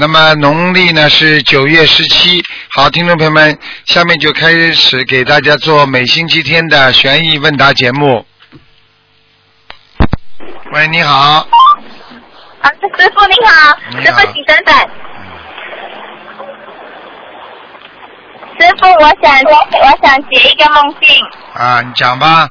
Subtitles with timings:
[0.00, 2.42] 那么农历呢是九月十七。
[2.70, 8.24] 好，听众朋友们，下面就开始给大家做每星期天的悬疑问答节目。
[10.72, 11.14] 喂，你好，
[12.62, 14.74] 啊，师傅你好，你好师傅请等等。
[18.58, 22.48] 师傅，我想我想解一个梦境啊，你讲吧。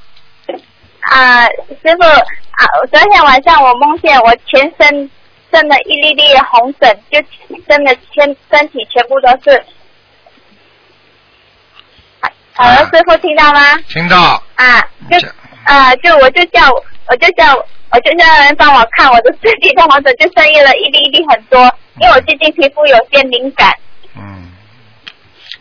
[1.02, 2.62] 啊，师傅啊，
[2.92, 5.10] 昨天晚上我梦见我全身
[5.52, 7.22] 生了一粒粒的红疹，就
[7.68, 9.58] 真的全身体全部都是。
[12.22, 13.78] 啊好了，啊师傅听到吗？
[13.88, 15.32] 听到，啊，就讲
[15.64, 16.62] 啊，就我就叫
[17.08, 21.60] 我就叫我就叫人帮我看我的身体的红疹，就生意了一粒一粒很多，
[22.00, 23.74] 因为我最近皮肤有些敏感。
[24.16, 24.52] 嗯，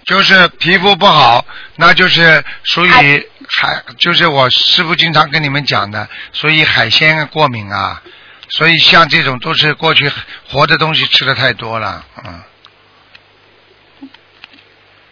[0.04, 1.44] 就是皮肤不好，
[1.76, 8.02] 那就是属于海，就是我师傅经常跟你们讲的，所以海鲜过敏啊，
[8.50, 10.10] 所以像这种都是过去
[10.48, 12.40] 活的东西吃的太多了，嗯，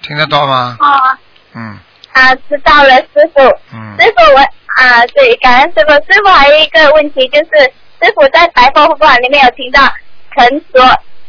[0.02, 0.76] 听得到吗？
[0.80, 1.18] 啊
[1.54, 1.78] 嗯
[2.12, 3.40] 啊，知道了，师傅。
[3.72, 5.92] 嗯师傅，我啊，对，感恩师傅。
[5.92, 9.82] 师傅还有一个问题就是，师傅在白话佛法里面有听到
[10.34, 10.80] 沉着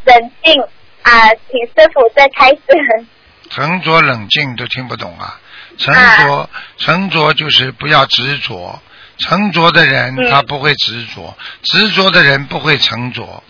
[0.06, 0.62] 冷静
[1.04, 3.06] 啊，请师傅再开始。
[3.50, 5.40] 沉着冷静都听不懂啊，
[5.78, 8.82] 沉着沉着就是不要执着。
[9.20, 13.44] 沉着的人嗯他不会执着，执着的人不会沉着，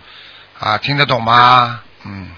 [0.60, 1.82] 啊，听得懂吗？
[2.06, 2.30] 嗯，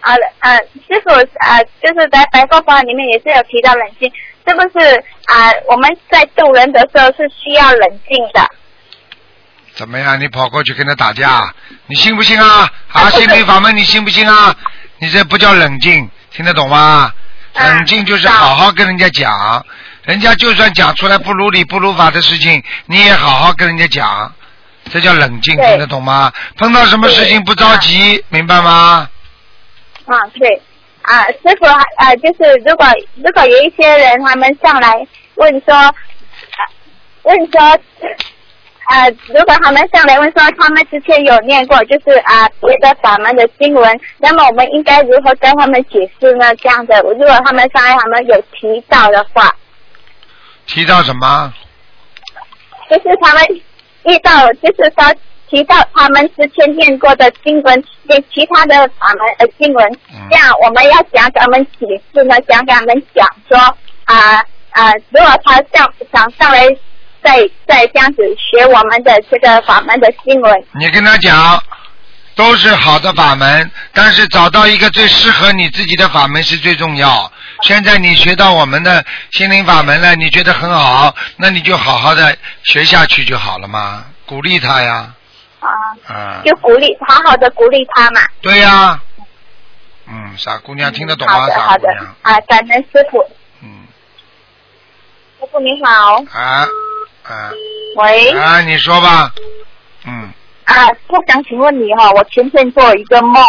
[0.00, 4.10] 啊啊，师傅啊，就是在白话佛法里面也是有提到冷静，
[4.46, 4.96] 是不是
[5.26, 5.52] 啊？
[5.68, 8.48] 我们在渡人的时候是需要冷静的。
[9.74, 10.18] 怎么样？
[10.20, 11.54] 你跑过去跟他打架，
[11.86, 12.70] 你信不信啊？
[12.92, 14.54] 啊， 心理法门你信不信啊？
[14.98, 17.12] 你这不叫冷静，听得懂吗？
[17.14, 17.16] 嗯
[17.52, 19.66] 冷静就是好好跟人家讲，
[20.04, 24.32] 人家就算讲出来不如理不如法的事情，你也好好跟人家讲，
[24.90, 26.32] 这叫冷静，听得懂吗？
[26.56, 29.08] 碰到什么事情不着急，明白吗？
[30.06, 30.60] 啊，对，
[31.02, 35.06] 啊，师傅啊，就是如果如果有一些人他们上来
[35.36, 35.92] 问说，啊
[37.22, 46.52] 问说，啊，如果他们上来问说他们之前有念过就是啊别的法门的经文，那么我们应该如何跟他们解释呢？
[46.56, 49.54] 这样的，如果他们上来他们有提到的话，
[50.72, 51.52] 提到什么？
[52.88, 53.44] 就是他们
[54.04, 55.14] 遇到，就是说
[55.48, 63.58] 提到他们之前念过的经文，跟其他的法门呃经文，嗯这样我们要讲给他们解释呢，讲给他们讲说
[64.04, 64.38] 啊
[64.70, 66.66] 啊，如果他想想上来
[67.22, 71.62] 再再这样子学我们的这个法门的经文，你跟他讲，
[72.34, 77.30] 都是好的法门，但是找到一个最适合你自己的法门是最重要。
[77.62, 85.12] 现在你学到我们的心灵法门了，你觉得很好，那你就好好的学下去就好了嘛，鼓励他呀，
[85.60, 85.68] 啊，
[86.06, 88.20] 啊，就鼓励好好的鼓励他嘛。
[88.40, 89.00] 对呀，
[90.06, 91.34] 嗯，傻姑娘听得懂吗？
[91.34, 93.18] 好的好的傻姑娘，啊，感恩师傅，
[93.62, 93.86] 嗯，
[95.40, 96.66] 师傅你好，啊
[97.24, 97.50] 啊。
[97.96, 98.30] 喂。
[98.38, 99.32] 啊，你说吧，
[100.04, 100.32] 嗯
[100.64, 103.42] 啊，我想请问你哈，我前天做了一个梦，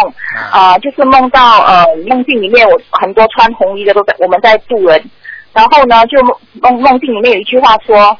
[0.50, 5.10] 啊、就是梦到呃梦境里面我很多穿红衣的都在我们在渡人，
[5.52, 8.18] 然后呢就梦梦梦境里面有一句话说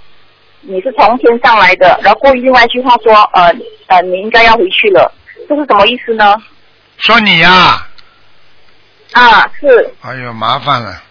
[0.60, 3.52] 你是从天上来的，然后过另外一句话说呃
[3.88, 5.12] 呃你应该要回去了，
[5.48, 6.36] 这是什么意思呢？
[6.98, 7.84] 说你呀、
[9.14, 9.92] 啊，是。
[10.02, 11.02] 哎呦，麻烦了！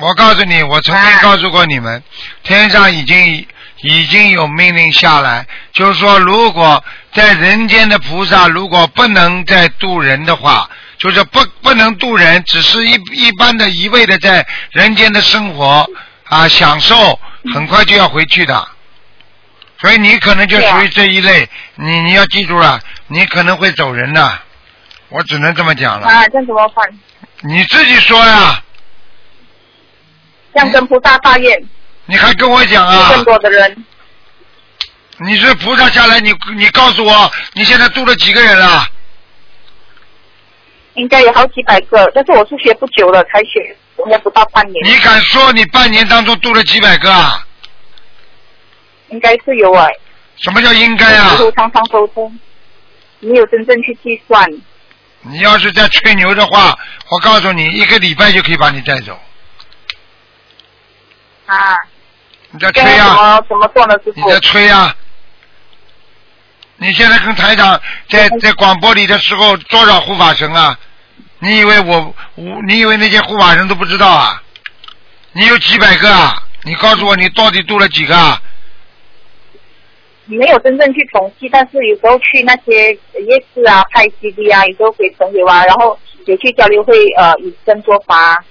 [0.00, 2.02] 我告诉你，我曾经告诉过你们，
[2.42, 3.46] 天上已经
[3.82, 6.82] 已经有命令下来，就是说，如果
[7.12, 10.68] 在人间的菩萨如果不能再渡人的话，
[10.98, 15.88] 就是不不能渡人，只是一一般的一味的在人间的生活
[16.24, 17.18] 啊享受，
[17.52, 18.68] 很快就要回去的。
[19.80, 24.38] 所以你可能就属于这一类，你你要记住了，你可能会走人的，
[25.08, 26.06] 我只能这么讲了。
[26.06, 26.88] 啊，这样怎么办？
[27.40, 28.62] 你自己说呀，
[30.54, 31.60] 这样跟菩萨发愿，
[32.06, 33.12] 你还跟我讲啊？
[33.14, 33.84] 更多的人
[35.18, 38.86] 你是菩萨下来，你你告诉我，你现在度了几个人了？
[40.94, 47.46] 应该有好几百个，但是我是学不久了才学，我还不到半年，你敢说你半年当中度了几百个啊？
[49.10, 49.88] 应该是有哎、
[50.36, 51.36] 什么叫应该啊师？
[51.36, 52.38] 傅常常沟通，
[53.20, 54.44] 没有真正去计算。
[55.20, 56.76] 你要是在吹牛的话，
[57.10, 59.16] 我告诉你，一个礼拜就可以把你带走。
[61.46, 61.76] 啊，
[62.52, 63.06] 你在这吹啊？
[63.06, 64.20] 样怎么怎么做呢，师傅？
[64.20, 64.94] 你在吹啊？
[66.76, 70.78] 你现在跟台长在在广播里的时候，多少护法神啊？
[71.38, 74.42] 你以为我我你以为那些护法神都不知道啊？
[75.32, 76.42] 你有几百个啊？
[76.64, 78.40] 你告诉我，你到底度了几个啊？
[80.26, 88.42] 没有真正去统计，但是有时候去那些夜市啊、拍 CD 啊，有时候给朋友啊，然后也去交流会呃以身说法。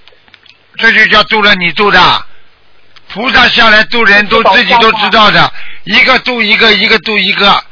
[0.77, 2.00] 这就叫度了你度的。
[3.13, 5.54] 菩萨下来度人都自己都知道的，
[5.84, 7.63] 一个度一个，一个度一个。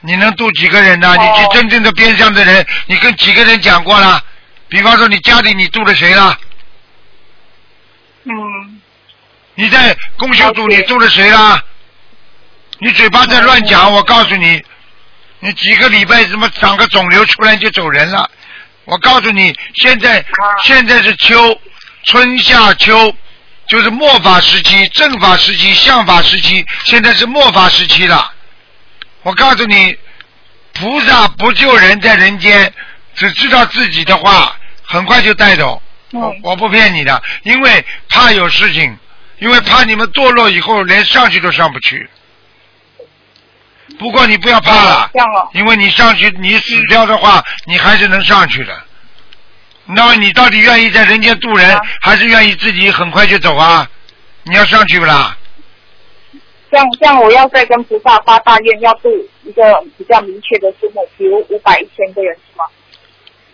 [0.00, 1.16] 你能度几个人呢？
[1.16, 4.22] 哦你去真正的边上的人，你跟几个人讲过了？
[4.68, 6.38] 比方说你家里你度了谁了？
[8.24, 8.80] 嗯，
[9.54, 11.62] 你在公修组你度了谁了？
[12.80, 14.62] 你嘴巴在乱讲，我告诉你，
[15.40, 18.30] 你几个礼拜怎么长个肿瘤出来就走人了？
[18.84, 20.22] 我告诉你，现在
[20.62, 21.58] 现在是秋，
[22.04, 23.14] 春夏秋，
[23.66, 28.32] 就是末法时期、正法时期、相法时期，现在是末法时期了。
[29.22, 29.96] 我告诉你，
[30.74, 32.72] 菩萨不救人，在人间
[33.14, 35.80] 只知道自己的话，很快就带走。
[36.10, 38.96] 我嗯我不骗你的，因为怕有事情，
[39.38, 42.08] 因为怕你们堕落以后连上去都上不去。
[43.98, 45.10] 不过你不要怕了。
[45.52, 48.84] 因为你上去你死掉的话，你还是能上去的。
[49.86, 53.88] 那么你到底愿意在人间渡人啊，还是愿意自己很快就走啊？
[54.44, 55.36] 你要上去不啦？
[56.70, 59.08] 这样这样，我要再跟菩萨发大愿，要度
[59.44, 59.62] 一个
[59.96, 62.64] 比较明确的数目，比如五百、一千个人，是吗？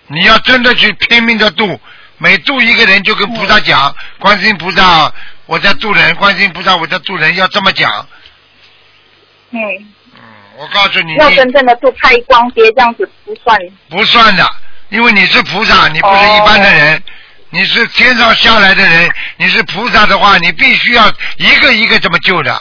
[0.07, 1.79] 你要真的去拼命的渡，
[2.19, 5.13] 每渡一个人就跟菩萨嗯讲，观世音菩萨
[5.47, 7.91] 我在渡人，观世音菩萨我在渡人，要这么讲。
[9.51, 9.61] 嗯，
[10.15, 10.21] 嗯，
[10.59, 13.59] 我告诉你，要真正的度开光碟这样子不算。
[13.89, 14.45] 不算的，
[14.91, 17.03] 因为你是菩萨，你不是一般的人，
[17.51, 21.09] 你是天上下来的人，你是菩萨的话，你必须要
[21.39, 22.53] 一个一个这么救的。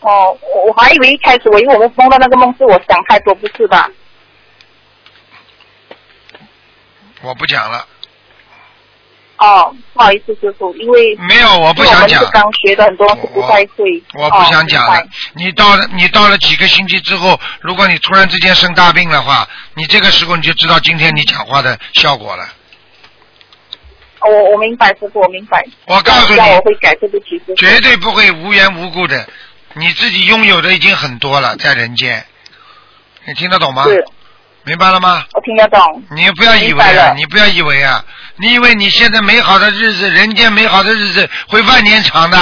[0.00, 3.88] 哦，我我还以为一开始我因为我们梦到那个梦是我想太多，不是吧？
[7.20, 7.86] 我不讲了，
[9.42, 14.00] 哦，不好意思，师傅，因为没有，我不想讲刚学的，很多是不太会。
[14.14, 15.08] 我不想讲了哦。
[15.34, 22.44] 你到了，你到了几个星期之后，如果你突然之间生大病的话，你这个时候你就知道今天你讲话的效果了。
[24.20, 25.60] 哦我我明白，师傅，我明白。
[25.86, 27.54] 我告诉你我会改，对不起，师傅。
[27.56, 29.28] 绝对不会无缘无故的，
[29.72, 32.24] 你自己拥有的已经很多了，在人间，
[33.26, 33.82] 你听得懂吗？
[33.86, 34.04] 是，
[34.64, 35.24] 明白了吗？
[35.34, 36.04] 我听得懂。
[36.10, 38.04] 你不要以为啊，你不要以为啊，
[38.36, 42.38] 你以为你现在美好的日子，人间美好的日子会万年长的。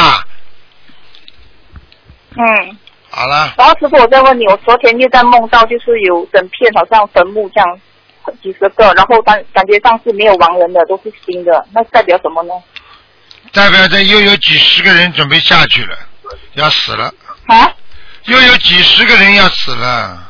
[2.36, 2.78] 嗯，
[3.10, 7.80] 好了，然后师傅，我再问你，我昨天又在梦到，就是有整片好像坟墓这样，
[8.42, 12.52] 几十个，然后感感觉上是没有亡人的，都是新的，那代表什么呢？
[13.52, 15.96] 代表着又有几十个人准备下去了，
[16.52, 17.12] 要死了，
[17.46, 17.72] 啊
[18.26, 20.29] 又有几十个人要死了。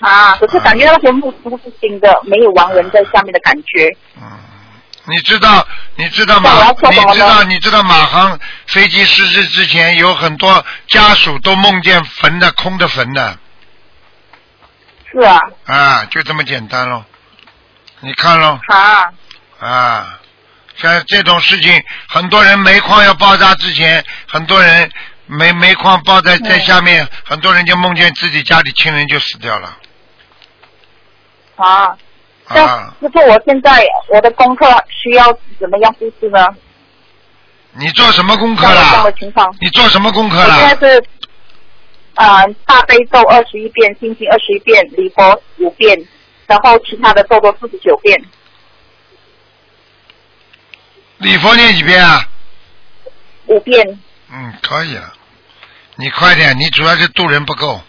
[0.00, 0.36] 啊！
[0.36, 3.96] 可是感觉那个坟墓都是新的，没有亡人在下面的感觉。
[4.16, 4.22] 嗯，
[5.06, 5.66] 你知道，
[5.96, 13.36] 你知道马那我要，做什么呢你知道，你知道马航飞机失事之前，有很多家属都梦见坟的空的坟的，
[15.10, 17.04] 是啊，啊，就这么简单喽。
[18.00, 19.10] 你看喽，啊，
[19.58, 20.20] 啊，
[20.76, 24.88] 像这种事情，很多人煤矿要爆炸之前，很多人
[25.26, 29.76] 煤煤矿爆在在嗯下面，很多人就梦见自己家里亲人就死掉了。
[31.58, 31.96] 啊，
[32.48, 35.26] 那啊，师傅，我现在我的功课需要
[35.58, 36.46] 怎么样布置呢？
[37.72, 39.12] 你做什么功课像我这样啦的？
[39.12, 40.88] 情况，你做什么功课我现在？
[40.88, 41.04] 是
[42.14, 45.96] 啊、大悲咒二十一遍，心经二十一遍，礼佛五遍，
[46.46, 48.20] 然后其他的咒都四十九遍。
[51.18, 52.28] 礼佛念几遍啊？
[53.46, 54.00] 五遍，
[54.32, 55.12] 嗯，可以了。
[55.96, 57.80] 你快点，你主要是渡人不够。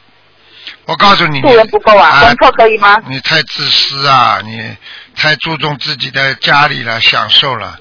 [0.89, 2.98] 我告诉你，度人不够啊，啊功课可以吗？
[3.05, 4.41] 你太自私啊！
[4.43, 4.75] 你
[5.15, 7.77] 太注重自己的家里了，享受了。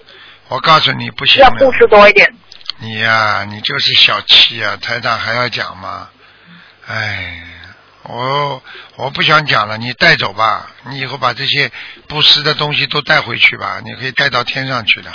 [0.48, 1.78] 我告诉你，不行要布的。
[1.78, 2.30] 施多一点。
[2.80, 4.76] 你呀、你就是小气啊！
[4.76, 6.10] 台长还要讲吗？
[6.86, 7.44] 哎，
[8.02, 8.62] 我
[8.96, 10.70] 我不想讲了，你带走吧。
[10.90, 11.72] 你以后把这些
[12.08, 15.10] 布施的东西都带回去吧，你可以带到天上去的。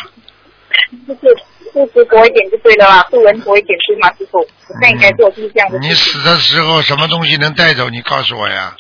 [1.74, 4.40] 就是布施多一点就对了啦，度人多一点是吗，师傅？
[4.40, 5.94] 我现在应该做就是这样的你。
[5.94, 7.90] 死的时候什么东西能带走？
[7.90, 8.76] 你告诉我呀。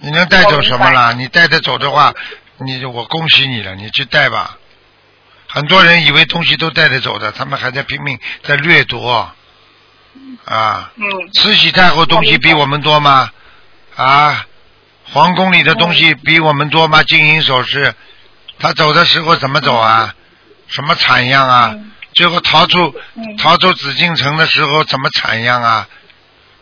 [0.00, 1.12] 你能带走什么啦？
[1.12, 2.14] 你带得走的话，
[2.58, 4.56] 你我恭喜你了，你去带吧。
[5.48, 9.32] 很多人以为东西都带得走的，他们还在拼命在掠夺。
[10.44, 11.04] 啊，嗯，
[11.34, 13.30] 慈禧太后东西比我们多吗？
[13.96, 14.46] 啊，
[15.04, 17.02] 皇宫里的东西比我们多吗？
[17.02, 17.94] 金银首饰，
[18.58, 20.14] 他走的时候怎么走啊？
[20.68, 21.74] 什么惨样啊？
[22.14, 22.94] 最后逃出
[23.38, 25.88] 逃出紫禁城的时候怎么惨样啊？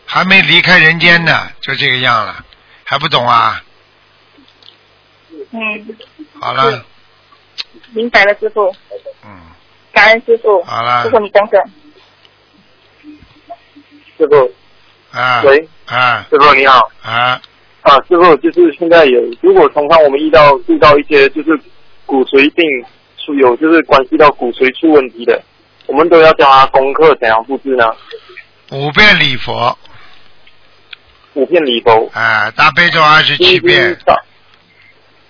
[0.05, 2.45] 还没离开人间呢，就这个样了，
[2.85, 3.61] 还不懂啊？
[5.51, 5.97] 嗯，
[6.39, 6.85] 好了，
[7.91, 8.73] 明白了，师傅，
[9.25, 9.29] 嗯，
[9.91, 11.03] 感恩师傅，好了。
[11.03, 11.61] 师傅你等等。
[14.17, 14.51] 师傅，
[15.11, 16.25] 啊，喂，啊。
[16.29, 16.91] 师傅你好。
[17.01, 17.41] 啊，
[17.81, 21.59] 啊，师傅，就是现在有，如果通常我们遇到遇到一些就是
[22.05, 22.65] 骨髓病
[23.27, 25.43] 出有就是关系到骨髓出问题的，
[25.85, 27.83] 我们都要教他功课怎样布置呢？
[28.71, 29.77] 五遍礼佛，
[31.33, 34.13] 五遍礼佛，啊，大悲咒二十七遍，少，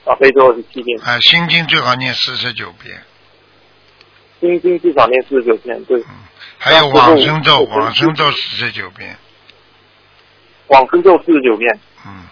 [0.05, 3.01] 啊，非洲二十七遍，啊，心经最好念四十九遍，
[4.39, 6.03] 心经至少念四十九遍，对，
[6.59, 9.17] 还有往生咒，啊往生咒四十九遍，
[10.67, 12.27] 往生咒四十九遍，嗯，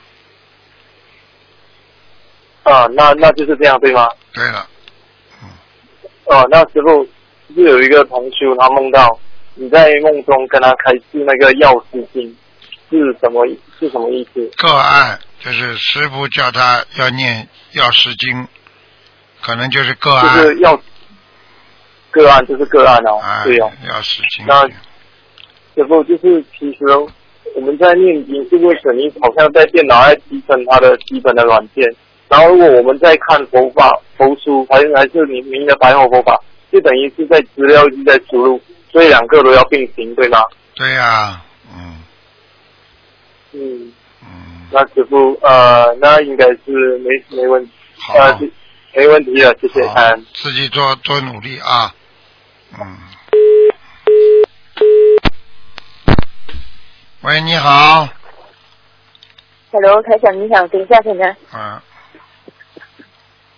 [2.64, 4.08] 啊，那那就是这样对吗？
[4.32, 4.68] 对了，
[6.26, 7.06] 哦、那师傅
[7.54, 9.20] 是有一个同修，他梦到
[9.54, 12.36] 你在梦中跟他开示那个药师经，
[12.90, 13.46] 是什么
[13.80, 14.46] 是什么意思？
[14.58, 18.48] 个案就是师傅叫他要念药师经，
[19.42, 20.82] 可能就是个案就，是药
[22.12, 23.72] 个案，就是个案哦，啊，对哦。
[23.88, 24.68] 药师经，那
[25.76, 26.80] 师傅就是其实
[27.56, 31.84] 我们在念经，是不是等于好像在电脑在提升它的基本的软件？
[32.28, 36.40] 然后如果我们在看佛法、佛书，还是还是你您的白话佛法，
[36.72, 40.40] 就等于是在资料一直在输入，所以两个都要并行，对吗？
[40.76, 41.42] 对呀、
[41.74, 42.04] 嗯。
[43.54, 48.40] 嗯，嗯，那师傅呃，那应该是没没问题，好，呃，
[48.94, 50.26] 没问题了，谢谢，好嗯。
[50.34, 51.94] 自己多多努力啊，
[52.80, 52.98] 嗯。
[57.22, 58.08] 喂，你好
[59.72, 61.28] ，Hello，台长你好，等一下可能。
[61.52, 61.82] 啊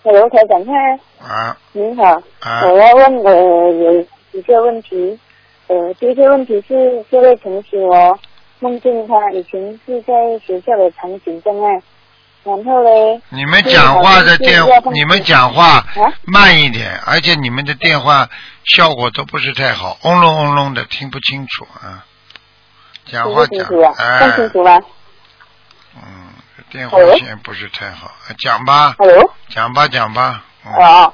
[0.07, 1.57] Hello，台长嗨，啊。
[1.73, 2.05] 您好，
[2.39, 2.61] 啊。
[2.63, 5.19] 我要问呃有几个问题，
[5.67, 8.17] 呃第一个问题是这位同学哦，
[8.59, 11.81] 梦见他以前是在学校的场景障碍，
[12.45, 16.13] 然后嘞，你们讲话的电你们讲话啊？
[16.23, 18.29] 慢一点，而且你们的电话
[18.63, 22.05] 效果都不是太好，嗡隆嗡隆的，听不清楚啊。
[23.07, 24.19] 讲话清楚啊，，哎。
[24.19, 24.79] 看，清楚吗
[25.97, 26.26] 嗯，
[26.69, 30.43] 电话线不是太好，讲吧，？Hello，讲吧，讲吧。
[30.65, 31.13] 嗯哦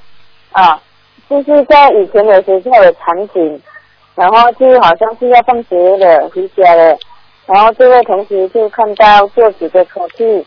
[0.52, 0.82] 啊，
[1.30, 3.62] 就是在以前的学校的场景，
[4.16, 6.98] 然后就好像是要放学了回家了，
[7.46, 10.44] 然后这位同学就看到桌子的抽屉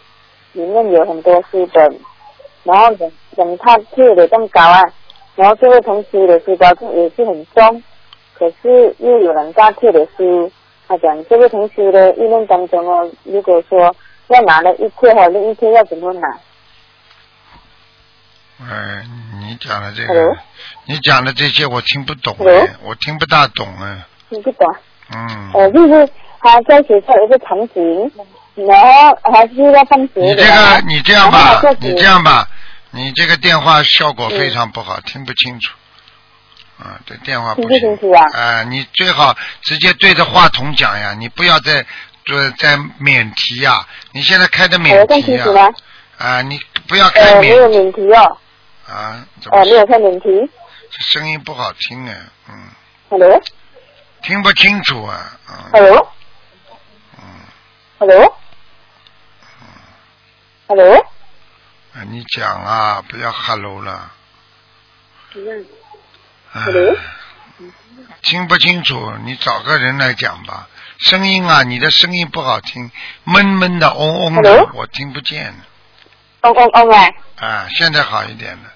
[0.53, 2.01] 里面有很多书本，
[2.65, 4.83] 然后等等他贴的更高啊，
[5.37, 7.83] 然后这位同学的书包也是很重，
[8.35, 10.51] 可是又有人大贴的书，
[10.89, 13.95] 他讲这位同学的议论当中哦，如果说
[14.29, 16.29] 要拿了一天，还有另一天要怎么拿？
[18.59, 19.05] 哎，
[19.41, 20.37] 你讲的这个，
[20.87, 22.35] 你讲的这些我听不懂？
[22.41, 24.75] 哎，我听不大懂哎，听不懂。
[25.15, 25.51] 嗯。
[25.53, 26.09] 呃，就是
[26.41, 28.11] 他在学校有一个场景，
[28.67, 30.23] 然后还是要放学。
[30.23, 32.49] 你这个，你这样吧你这样吧，
[32.93, 35.75] 你这个电话效果非常不好，听不清楚。
[36.79, 37.81] 啊，这电话不听不行。
[37.81, 41.85] 清楚啊啊，你最好直接对着话筒讲呀，你不要再
[42.27, 43.87] 在在免提呀。
[44.13, 45.73] 你现在开的呃，免提更清楚吗呀。？
[46.19, 48.39] 啊，你不要开呃，没有免免提哦，
[48.87, 50.29] 啊，怎么呃，没有开免提。
[50.91, 52.15] 这声音不好听啊？
[52.49, 52.55] 嗯
[53.11, 53.43] ，Hello，Hello，
[54.23, 55.39] 听不清楚啊。
[55.49, 56.07] 嗯 Hello，Hello，
[59.61, 59.67] 嗯
[60.69, 61.07] Hello，
[61.95, 64.11] 啊，你讲啊，不要 hello 了。
[66.53, 66.97] 哎 Hello？
[68.23, 70.69] 听不清楚，你找个人来讲吧。
[70.99, 72.91] 声音啊，你的声音不好听，
[73.25, 74.71] 闷闷的、嗡嗡的 Hello？
[74.75, 75.55] 我听不见。
[76.43, 78.73] 嗡嗡嗡啊，啊，现在好一点了。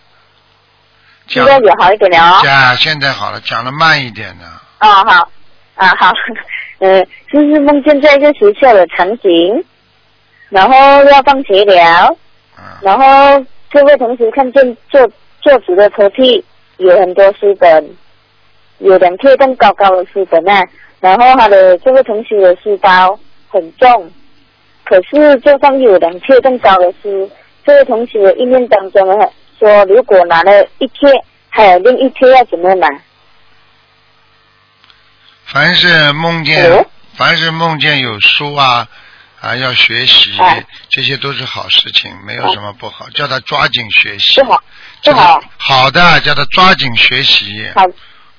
[1.26, 2.40] 现在也好一点了哦。
[2.42, 4.44] 讲现在好了，讲的慢一点的。
[4.80, 5.30] 哦，好，
[5.76, 6.12] 啊好，
[6.80, 9.64] 呃，就是梦见在一个学校的场景，
[10.48, 10.74] 然后
[11.04, 12.06] 要放学了，
[12.56, 15.08] 啊，然后这位同学看见坐
[15.40, 16.42] 坐子的抽屉
[16.76, 17.96] 有很多书本，
[18.78, 20.66] 有两贴更高高的书本啊，
[21.00, 24.12] 然后他的这位同学的书包很重，
[24.84, 27.30] 可是就算有两贴更高的书，
[27.64, 29.26] 这位同学的意念当中呢
[29.58, 31.10] 说，如果拿了一贴，
[31.48, 32.88] 还有另一贴要怎么拿？
[35.46, 36.86] 凡是梦见？
[37.14, 38.86] 凡是梦见有书啊
[39.40, 44.52] 啊要学习哎，这些都是好事情，没有什么不好，叫他抓紧学习不。
[44.52, 44.62] 好，
[45.02, 47.68] 叫他不好，好的，叫他抓紧学习。
[47.74, 47.84] 好，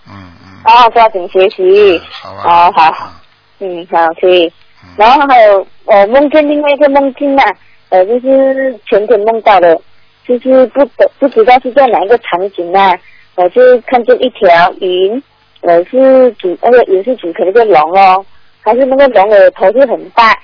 [0.08, 0.32] 嗯
[0.66, 0.74] 嗯。
[0.74, 2.02] 哦，抓紧学习嗯。
[2.12, 2.42] 好吧。
[2.44, 3.12] 哦，好，
[3.60, 4.52] 嗯嗯，好，可以。
[4.98, 7.44] 然后还有呃梦见另外一个梦境啊，
[7.90, 9.80] 呃就是前天梦到的，
[10.28, 12.92] 就是不懂不知道是在哪一个场景啊，
[13.36, 15.22] 我就看见一条云，
[15.62, 18.26] 呃是主那个云是主可能个龙哦，
[18.62, 20.36] 还是那个龙的头是很大，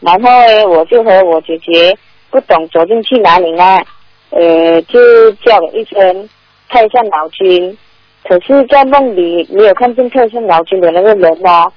[0.00, 1.96] 然后呢我就和我姐姐
[2.30, 3.82] 不懂走进去哪里啊，
[4.30, 6.28] 呃就叫了一声
[6.68, 7.78] 太上老君，
[8.24, 11.72] 可是，在梦里没有看见太上老君的那个人哦。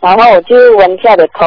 [0.00, 1.46] 然后我就弯下了头，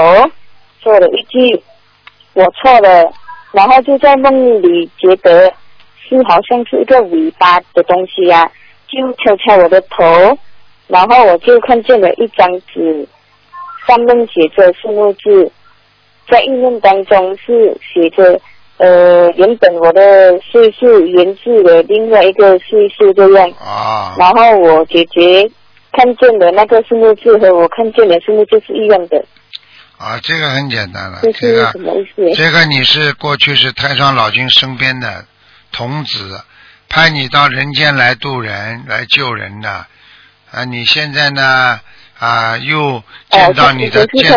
[0.81, 1.61] 说了一句
[2.33, 3.11] “我错了”，
[3.53, 5.53] 然后就在梦里觉得
[5.99, 8.49] 是好像是一个尾巴的东西呀、
[8.87, 10.03] 就敲敲我的头，
[10.87, 13.07] 然后我就看见了一张纸，
[13.85, 15.51] 上面写着数目字，
[16.27, 18.39] 在印念当中是写着
[18.77, 25.49] 呃原本我的岁数源自的另外一个岁数这样，啊，然后我姐姐
[25.91, 29.25] 看见的那个数目字和我看见的数目字是一样的，
[29.97, 32.35] 啊，这个很简单了，这这个是什么意思？
[32.35, 35.25] 这个你是过去是太上老君身边的
[35.71, 36.39] 童子，
[36.87, 39.87] 派你到人间来渡人、来救人的。
[40.49, 41.79] 啊，你现在呢
[42.19, 44.31] 啊又见到你的见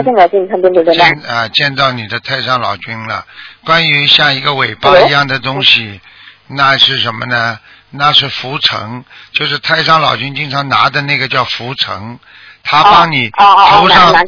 [1.29, 3.25] 啊见到你的太上老君了。
[3.65, 6.01] 关于像一个尾巴一样的东西，
[6.47, 7.59] 那是什么呢？
[7.91, 12.19] 那是浮尘，就是太上老君经常拿的那个叫浮尘。
[12.63, 14.27] 他帮你哦哦哦头上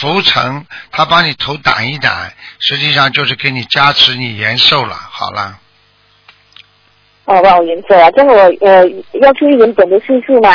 [0.00, 2.12] 浮尘，他帮你头挡一挡，
[2.58, 4.94] 实际上就是给你加持你延寿了。
[4.94, 5.58] 好了，
[7.24, 8.84] 哦，把我颜色啊，这个我呃
[9.22, 10.50] 要注意点本的岁数吗？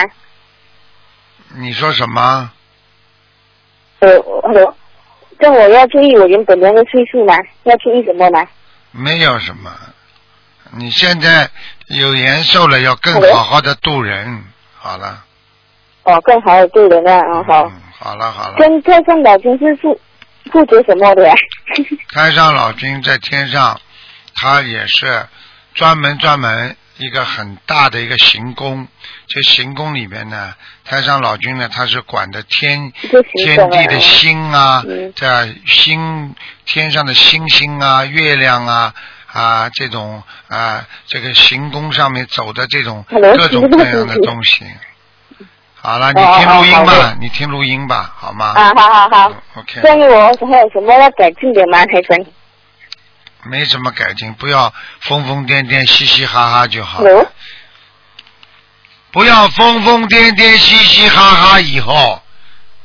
[1.55, 2.51] 你说什么？
[3.99, 4.75] 呃，hello，
[5.39, 7.35] 这我要注意我原本的那个岁数吗？
[7.63, 8.47] 要注意什么吗？
[8.91, 9.71] 没有什么，
[10.71, 11.49] 你现在
[11.87, 14.43] 有延寿了，要更好好的度人。
[14.75, 15.23] 好了，
[16.03, 17.63] 哦，更好的对人啊，哦好。
[17.63, 18.55] 嗯，好了好了。
[18.57, 19.99] 跟太上老君是负
[20.51, 21.33] 负责什么的呀？
[22.13, 23.79] 太上老君在天上，
[24.35, 25.27] 他也是
[25.73, 28.87] 专门专门一个很大的一个行宫。
[29.27, 30.53] 这行宫里面呢，
[30.85, 38.93] 太上老君呢，他是管的天天地的星啊嗯，这星天上的星星啊、月亮啊
[39.31, 44.65] 啊这种啊这个行宫上面走的这种各种各样的东西。
[45.75, 48.53] 好了，你哦听录音吧你听录音吧，好吗？
[48.55, 49.29] 啊，好好好。
[49.29, 49.81] 嗯 OK。
[49.81, 52.25] 这样我还有什么要改进的吗，台生
[53.45, 57.03] 没什么改进，不要疯疯癫癫、嘻嘻哈哈就好。
[59.13, 62.19] 不要疯疯癫癫、嘻嘻哈哈，以后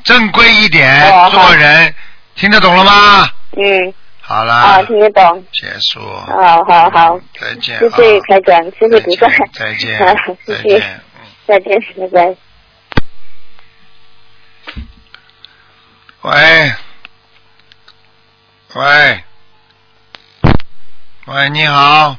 [0.05, 1.95] 正规一点哦做人，
[2.37, 3.31] 听得懂了吗？
[3.57, 5.43] 嗯，好了，啊，听得懂。
[5.55, 6.01] 结束。
[6.27, 9.27] 好好好，再见谢谢啊台长，谢谢菩萨。
[9.55, 9.99] 再见，
[10.47, 11.01] 再见，
[11.47, 12.37] 再见，拜拜。
[16.21, 16.75] 喂，
[18.75, 19.25] 喂，
[21.25, 22.17] 喂，你好，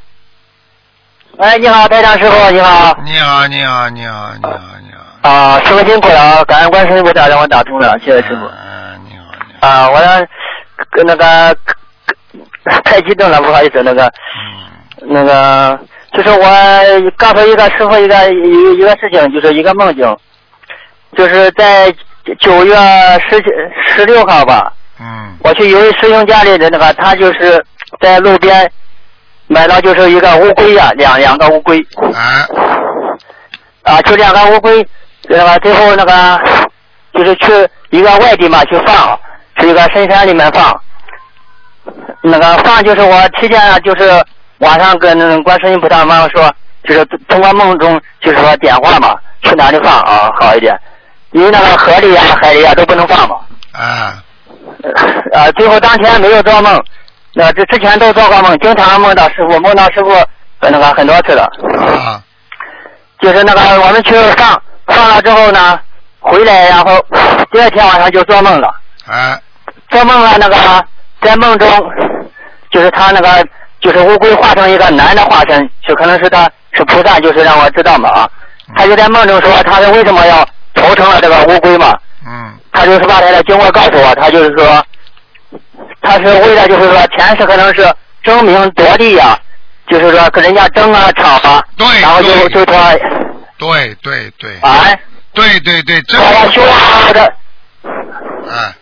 [1.39, 2.93] 哎，你好，台长师傅，你好。
[3.06, 4.52] 你好，你好，你好，你好，
[4.84, 5.30] 你好。
[5.30, 8.45] 啊，师傅辛苦了，感恩观世音菩萨让我打通了，谢谢师傅。
[8.45, 9.65] 嗯，你好，你好。
[9.65, 10.28] 啊，我让
[10.91, 11.56] 跟那个
[12.84, 15.80] 太激动了，不好意思，那个嗯，那个，
[16.12, 20.17] 就是我告诉一个师傅一个一一个事情，就是一个梦境，
[21.15, 21.89] 就是在
[22.41, 22.75] 九月
[23.30, 23.41] 十
[23.88, 27.65] 十六号吧，嗯，我去一位师兄家里的那个，他就是
[28.02, 28.69] 在路边
[29.49, 31.79] 买了就是一个乌龟呀、两两个乌龟。
[32.13, 32.45] 啊，
[33.83, 34.88] 啊，就两个乌龟，
[35.23, 36.39] 那个最后那个
[37.13, 39.19] 就是去一个外地嘛去放，
[39.59, 40.81] 去一个深山里面放。
[42.21, 44.23] 那个放就是我提前啊就是
[44.59, 50.79] 晚上跟观世音菩萨妈妈说，就是通过梦中就是说点化嘛，去哪里放啊好一点，
[51.31, 53.35] 因为那个河里呀、海里呀、都不能放嘛。
[53.71, 54.21] 啊，
[55.31, 56.83] 呃，最后当天没有做梦，
[57.39, 60.12] 那这之前都做过梦，经常梦到师傅，梦到师傅
[60.60, 61.43] 呃那个很多次了。
[61.88, 62.21] 啊，
[63.21, 65.80] 就是那个我们去放放了之后呢，
[66.19, 66.99] 回来然后
[67.49, 68.67] 第二天晚上就做梦了，
[69.08, 69.39] 啊，
[69.88, 70.58] 做梦了那个
[71.21, 71.65] 在梦中，
[72.71, 73.47] 就是他那个
[73.80, 78.30] 就是乌龟化成一个男的化身，就可能是他是菩萨，就是让我知道嘛啊，
[78.75, 81.97] 他就在梦中说他是为什么要投成了这个乌龟嘛，
[82.28, 84.84] 嗯，他就是把他的经过告诉我，他就是说，
[86.01, 89.38] 他是为了就是说前世可能是争名夺利呀、
[89.88, 92.75] 就是说跟人家争啊吵啊，对然后就就说
[93.57, 94.99] 对对对，哎。
[95.31, 97.23] 对对对，这他要修了的
[98.51, 98.75] 啊，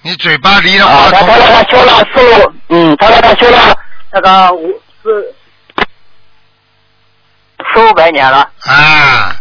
[0.00, 3.76] 你嘴巴离了啊，话筒他他说他修了四五，嗯，他说他修了
[4.10, 5.34] 那个五四
[7.74, 8.50] 四五百年了。
[8.62, 9.36] 啊，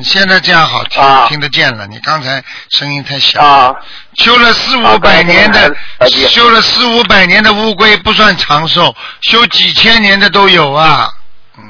[0.00, 1.26] 你现在这样好听、啊。
[1.28, 3.38] 听得见了，你刚才声音太小。
[3.38, 3.70] 啊，
[4.14, 5.70] 修了四五百年的，
[6.08, 11.06] 修了四五百年的乌龟不算长寿，修几千年的都有啊。
[11.58, 11.62] 嗯，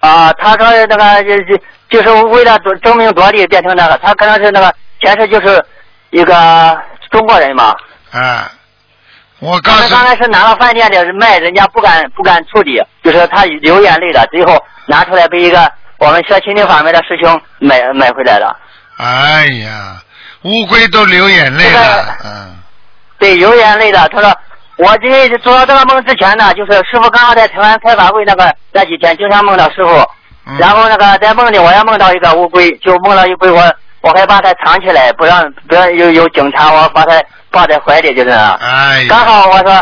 [0.00, 5.62] 啊，他说那个就就就是为了夺争名夺利变成那个，他可能是那个前世就是
[6.08, 7.76] 一个中国人嘛，
[8.10, 8.50] 啊，
[9.40, 18.56] 我告他诉刚开始拿到饭店里卖，人家不敢不敢处理，就是他流眼泪了，最后拿出来被一个我们学心灵法门的师兄买买回来了。
[18.96, 19.96] 哎呀，
[20.42, 22.56] 乌龟都流眼泪了，嗯，
[23.18, 24.08] 对，流眼泪的。
[24.08, 24.34] 他说，
[24.76, 29.90] 我今天做到这个梦之前呢，就是师傅刚刚在台湾开法会那个那几天，经常梦到师傅。
[30.46, 33.62] 嗯然后那个在梦里我也梦到一个乌龟，就梦到一龟，我
[34.00, 38.30] 我还把它藏起来，不让不让有有警察，我把它抱在怀里，就是。
[38.30, 39.80] 哎刚，好我说，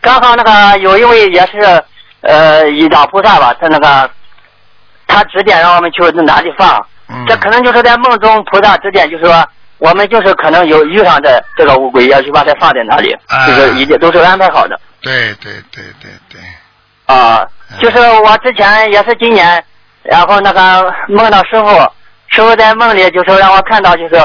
[0.00, 1.84] 刚好那个有一位也是
[2.22, 4.08] 呃一老菩萨吧，他那个
[5.16, 7.24] 他指点让我们去哪里放，嗯。
[7.26, 9.44] 这可能就是在梦中菩萨指点，就是说
[9.78, 13.46] 我们就是可能有遇上这这个乌龟，要去把它放在哪里，哎。
[13.46, 14.78] 就是一定都是安排好的。
[15.00, 16.40] 对对对对对，
[17.06, 17.40] 啊。
[17.40, 19.64] 嗯就是我之前也是今年，
[20.02, 21.68] 然后那个梦到师傅，
[22.28, 24.22] 师傅在梦里就是让我看到就是。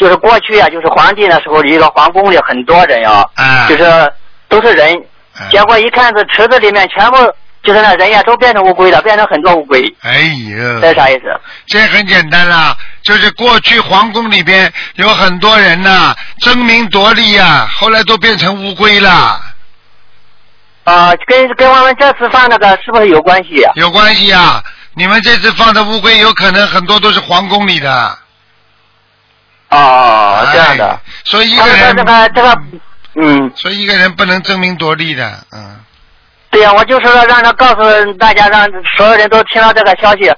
[0.00, 4.12] 就是过去啊，就是皇帝那时候一个皇宫里很多人啊，啊就是
[4.48, 4.94] 都是人，
[5.36, 5.48] 哎。
[5.50, 7.16] 结果一看是池子里面全部
[7.62, 11.40] 就是那人呀，都变成乌龟了，变成很多乌龟，哎呦，这是啥意思？
[11.66, 19.40] 这很简单啦，就是过去皇宫里边有很多人呐、争名夺利呀、后来都变成乌龟了，
[20.84, 23.72] 啊、跟跟我们这次放那个是不是有关系、啊？
[23.74, 24.62] 有关系啊。
[24.94, 28.18] 你们这次放的乌龟有可能很多都是皇宫里的，
[29.68, 31.00] 哦，这样的哎。
[31.22, 32.58] 所以一个人，这个这个，
[33.14, 35.76] 嗯，所以一个人不能争名夺利的，嗯，
[36.50, 40.32] 对呀、我就是说让他告诉大家，让所有人都听到这个消息，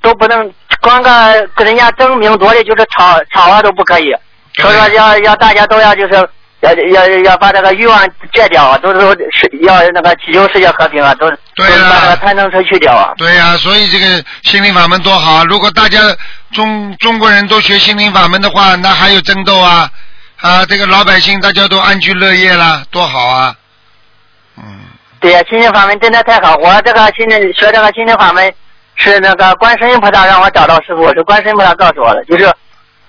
[0.00, 4.14] 都不能光个跟人家争名夺利，就是吵吵啊都不可以。
[4.54, 6.28] 所以说要要大家都要就是
[6.60, 9.00] 要要要把这个欲望戒掉啊，都是
[9.32, 13.12] 是要那个祈求世界和平啊，都对都把贪嗔痴去掉啊。
[13.16, 15.44] 对呀、所以这个心灵法门多好啊！
[15.48, 16.00] 如果大家
[16.52, 19.88] 中中国人都学心灵法门的话，那还有争斗啊
[20.40, 20.64] 啊！
[20.66, 23.54] 这个老百姓大家都安居乐业了，多好啊！
[24.58, 24.64] 嗯，
[25.20, 26.56] 对呀，心灵法门真的太好。
[26.56, 28.52] 我这个心灵学这个心灵法门
[28.94, 32.24] 是那个观世音菩萨让我找到师傅，是观世音菩萨告诉我的。
[32.24, 32.50] 就是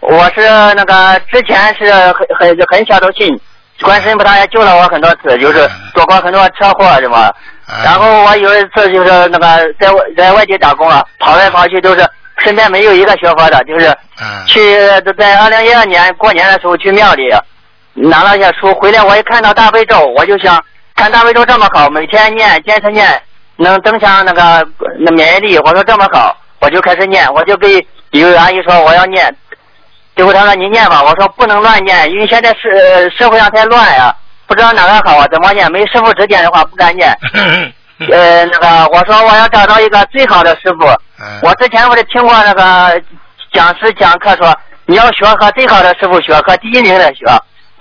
[0.01, 0.41] 我是
[0.75, 3.39] 那个之前是很很很小都信，
[3.81, 7.33] 观世音菩萨也救了我很多次，就是躲过很多车祸什么。
[7.67, 12.05] 哎然后我有一次就是那个在外在外地打工啊，跑来跑去都是
[12.39, 13.85] 身边没有一个学佛的，就是
[14.17, 14.59] 啊去
[15.17, 17.29] 在二零一二年过年的时候去庙里
[17.93, 20.61] 拿了一些书回来，我一看到大悲咒，我就想
[21.01, 23.19] 看大悲咒这么好，每天念坚持念，
[23.55, 24.63] 能增强那个
[24.99, 25.57] 那免疫力。
[25.57, 29.35] 我说这么好，我就开始念，我就给有位阿姨说我要念，
[30.15, 35.71] 结果她说你念吧，我说不能乱念，因为现在社社会上太乱呀、不知道哪个好啊，怎么念？
[35.71, 37.11] 没师傅指点的话不敢念。
[38.11, 40.85] 呃，那个我说我要找到一个最好的师傅，
[41.19, 43.01] 嗯我之前我是听过那个
[43.51, 47.25] 讲师讲课说，你要学和最好的师傅学，和第一名的学。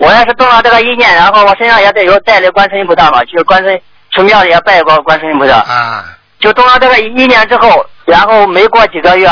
[0.01, 5.57] 我要是动了这个意念，然后我身上也得有带的观世音菩萨嘛，去观世去庙里也拜过观世音菩萨。
[5.59, 6.03] 啊
[6.39, 9.29] 就动了这个意念之后，然后没过几个月，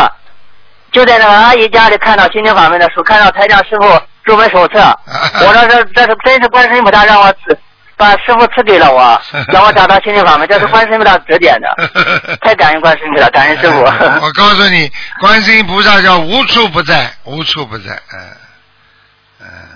[0.92, 4.78] 就在那个阿姨家里看到心灵法门的书，看到台长师傅入门手册，
[5.42, 7.58] 我说这这是真是观世音菩萨让我赐
[7.98, 9.20] 把师傅赐给了我，
[9.52, 11.68] 让我找到心灵法门，这是观世音菩萨指点的，
[12.46, 13.80] 太感恩观世音菩萨，感恩师傅。
[13.82, 14.88] 我告诉你，
[15.20, 18.49] 观世音菩萨叫无处不在，无处不在，嗯嗯。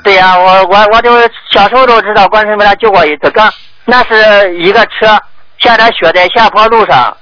[0.03, 1.17] 对呀、我我我就
[1.51, 3.49] 小时候都知道观世音菩萨救过一次，刚
[3.85, 5.17] 那是一个车
[5.59, 7.15] 下着雪在下坡路上，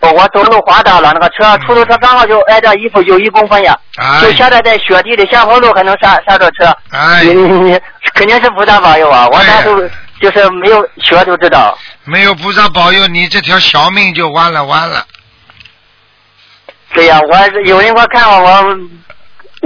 [0.00, 7.80] 我我走路滑倒了，那个车出租车刚好就挨着衣服有一公分呀，哎就下在在雪地里下坡路还能刹刹着车，哎你你你
[8.14, 9.26] 肯定是菩萨保佑啊！
[9.32, 9.80] 我那时候
[10.20, 15.06] 就是没有学就知道，没有菩萨保佑，你这条小命就完了完了。
[16.92, 18.78] 对呀、我有人给我看我我。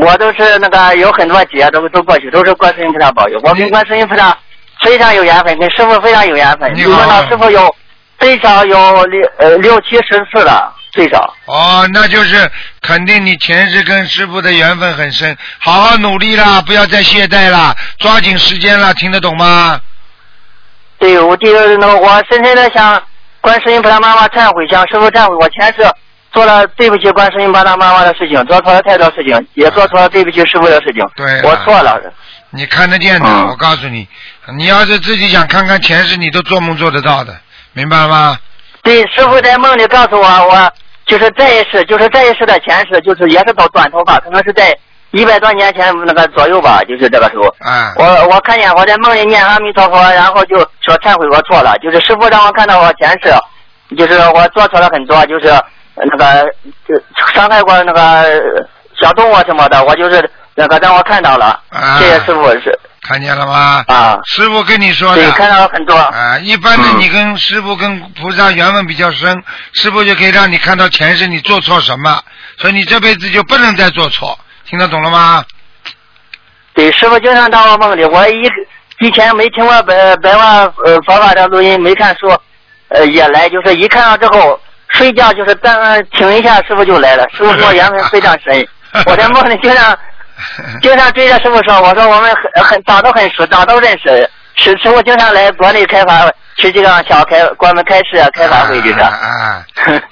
[0.00, 3.40] 我都是那个有很多劫都都过去，都是观世音菩萨保佑。
[3.42, 4.36] 我跟观世音菩萨
[4.82, 6.72] 非常有缘分，跟师傅非常有缘分。
[6.74, 7.74] 你问到师傅有
[8.18, 11.34] 最少有六呃六七十次了，最少。
[11.46, 12.50] 哦，那就是
[12.82, 19.80] 肯定你前世跟师傅的缘分很深，好好努力啦，不要再懈怠啦，抓紧时间啦，听得懂吗？
[20.98, 23.00] 对，我第一个那个我深深的向
[23.40, 25.84] 观世音菩萨妈妈忏悔，向师傅忏悔，我前世
[26.38, 31.04] 做了对不起观世音菩萨妈妈的事情，做错了太多事情，也做错了对不起师傅的事情。
[31.16, 32.00] 对我错了。
[32.50, 34.06] 你看得见的，嗯我告诉你，
[34.56, 37.36] 你要是自己想看看前世，你都做梦做得到的，
[37.72, 38.38] 明白了吗？
[38.82, 40.72] 对，师傅在梦里告诉我，我
[41.06, 44.72] 就是这一世，就是这一世的前世，就是也是到短头发，可能是在
[45.10, 47.52] 一百多年前那个左右吧，就是这个时候。
[47.68, 53.34] 啊，我我看见我在梦里念阿弥陀佛，然后就说忏悔我错了，就是师傅让我看到我前世，
[53.96, 55.52] 就是我做错了很多，就是
[56.04, 56.44] 那个
[56.86, 56.94] 就
[57.34, 58.24] 伤害过那个
[59.00, 61.98] 小动物什么的，我就是那个让我看到了，啊。
[61.98, 62.78] 谢谢师傅是。
[63.00, 63.84] 看见了吗？
[63.86, 65.32] 啊，师傅跟你说对，的。
[65.32, 67.00] 看到了很多，啊，一般的嗯。
[67.00, 72.20] 你跟师傅跟菩萨缘分比较深，师傅就可以让你看到前世你做错什么，
[72.58, 75.42] 所以你这辈子就不能再做错，听得懂了吗？
[76.74, 78.42] 对，师傅经常到我梦里，我一
[78.98, 82.28] 以前没听过百百万呃佛法的录音，没看书，
[82.88, 88.66] 呃也来，就是一看到之后睡觉就是当停一下，师傅就来了， 师傅跟我缘分非常深，
[89.06, 89.98] 我在梦里经常
[90.82, 99.00] 经常追着师傅说，我说我们很很早都很熟，早都认识，师师傅经常来国内开发，去这个小开关门开市开发会就是。
[99.00, 99.64] 啊啊，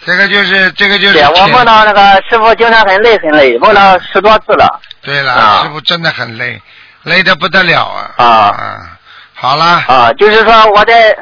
[0.04, 4.80] 这个就是这个就是 对，我梦到那个师傅经常很累很累，梦到十多次了。
[5.02, 6.60] 对了，啊师傅真的很累，
[7.04, 8.10] 累得不得了啊！
[8.16, 8.78] 啊啊，
[9.34, 11.16] 好了，啊，就是说我在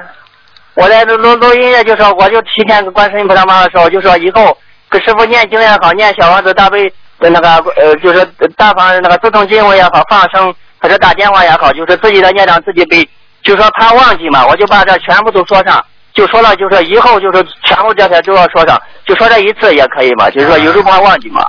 [0.74, 4.56] 我在录录录音也，就说我就提前跟观世音菩萨妈妈说，我就说以后
[4.88, 8.24] 跟师傅念经也好，念小王子大悲的那个呃，就是
[8.56, 13.08] 大方那个自动经文也好，放生或者打电话也好，就是自己的业障自己背，
[13.42, 15.84] 就说怕忘记嘛，我就把这全部都说上。
[16.12, 21.44] 就说了，就说以后就是全部这些都要说上，就说这一次也可以嘛，就是说有时候怕忘记嘛。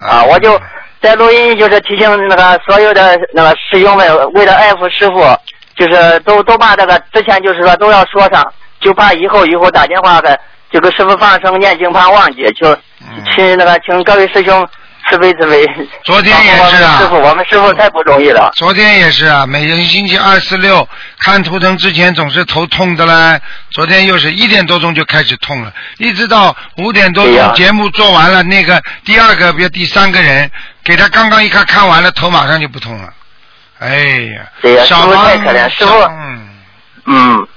[0.00, 0.60] 啊，我就
[1.00, 5.24] 在录音，就是提醒那个所有的那个师兄们，为了爱护师傅，
[5.76, 8.42] 就是都都把这个之前就是说都要说上，
[8.80, 10.28] 就怕以后以后打电话给
[10.70, 14.66] 就给师傅放生念经，怕忘记，就嗯请那个请各位师兄
[15.08, 15.66] 慈悲慈悲。
[16.04, 18.50] 昨天也是啊师傅，我们师傅太不容易了。
[18.56, 20.86] 昨天也是啊，每个星期二、四、六
[21.18, 23.40] 看图腾之前总是头痛的嘞。
[23.70, 30.48] 昨天又是一点多钟就开始痛了，一直到五点多钟节目做完了，那个第二个比如第三个人
[30.84, 33.08] 给他刚刚一看看完了，头马上就不痛了。
[33.80, 33.88] 哎
[34.36, 35.94] 呀，对呀师傅太可怜师傅
[37.06, 37.48] 嗯，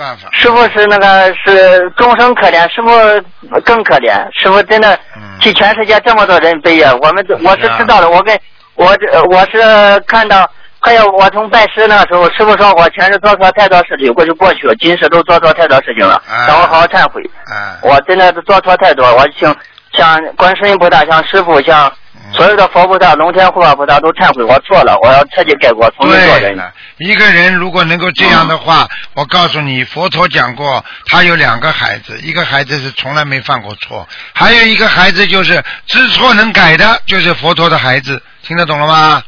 [0.00, 0.28] 办法。
[0.32, 4.14] 师傅是那个是众生可怜，师傅更可怜。
[4.32, 8.38] 师傅真的嗯替全世界这么多人悲呀，我们都我是知道的，我跟
[8.74, 17.22] 我这我是看到，还有我从拜师那个时候，师傅说我前世做错太多事情，过去过去了，今世都做错太多事情了，啊让我好好忏悔。
[17.44, 19.54] 啊，我真的是做错太多，我请
[19.92, 21.92] 向观世音菩萨、向师傅、向嗯
[22.32, 26.56] 所有的佛菩萨、龙天护法菩萨都忏悔，我错了，我要彻底改过，重新做人。
[26.56, 39.22] 了，一个人如果能够这样的话，我告诉你，佛陀讲过，他有两个孩子，一个孩子是从来没犯过错，还有一个孩子就是知错能改的，就是佛陀的孩子，听得懂了吗？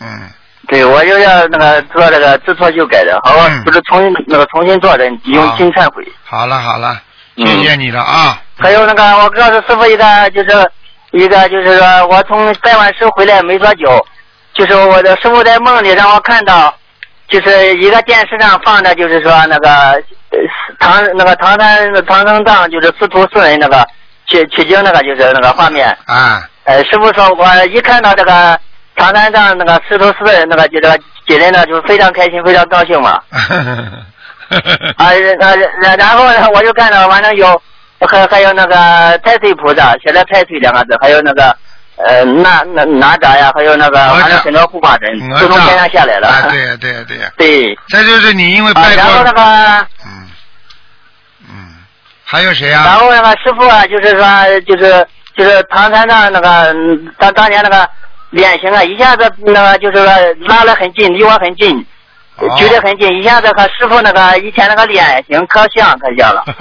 [0.00, 0.28] 嗯，
[0.66, 3.46] 对，我就要那个做这个知错就改的，好吧？
[3.48, 6.04] 嗯不是重新那个重新做人，用心忏悔。
[6.24, 7.00] 好了好了，
[7.36, 8.42] 嗯谢谢你了啊。
[8.58, 10.70] 还有那个，我告诉师傅一个，就是
[11.10, 14.06] 一个就是说我从拜完师回来没多久，
[14.52, 16.74] 就是我的师傅在梦里让我看到，
[17.28, 19.68] 就是一个电视上放的，就是说那个
[20.30, 20.38] 呃
[20.78, 23.86] 唐那个唐三唐三藏就是师徒四人那个
[24.26, 25.88] 取取经那个就是那个画面。
[26.04, 28.58] 啊，呃，师傅说，我一看到这个
[28.94, 33.18] 唐三藏那个师徒四人那个就这个几人呢，就非常开心，非常高兴嘛。
[34.96, 37.60] 啊，然然然后呢，我就看到反正有
[38.06, 41.56] 还还有那个太岁菩萨，写了太岁两个字，还有那个
[41.96, 46.28] 呃哪哪哪吒呀，还有那个哪吒反正很多护法神哪都从天上下来了。
[46.28, 50.28] 啊，对呀对呀对呀，对这就是你因为啊，拜过然后那，个嗯
[51.48, 51.76] 嗯，
[52.24, 52.98] 还有谁啊然啊？
[52.98, 55.06] 后那个师傅啊，就是说就是
[55.36, 56.74] 就是唐三藏那个
[57.18, 57.88] 他当当年那个
[58.30, 60.06] 脸型啊，一下子那个就是说
[60.46, 61.76] 拉得很近，离我很近。
[62.40, 66.44] 哦距离很近，一下子和师傅那个以前那个脸型可像可像了。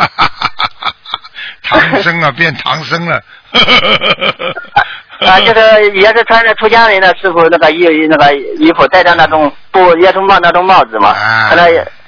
[1.64, 3.22] 唐僧啊，变唐僧了。
[5.20, 11.48] 啊，就是也是穿着出家人的师傅那个衣那个衣服，戴着那种布叶虫帽那种帽子嘛，啊。
[11.50, 11.68] 他那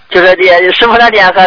[0.10, 1.42] 就是脸师傅的脸和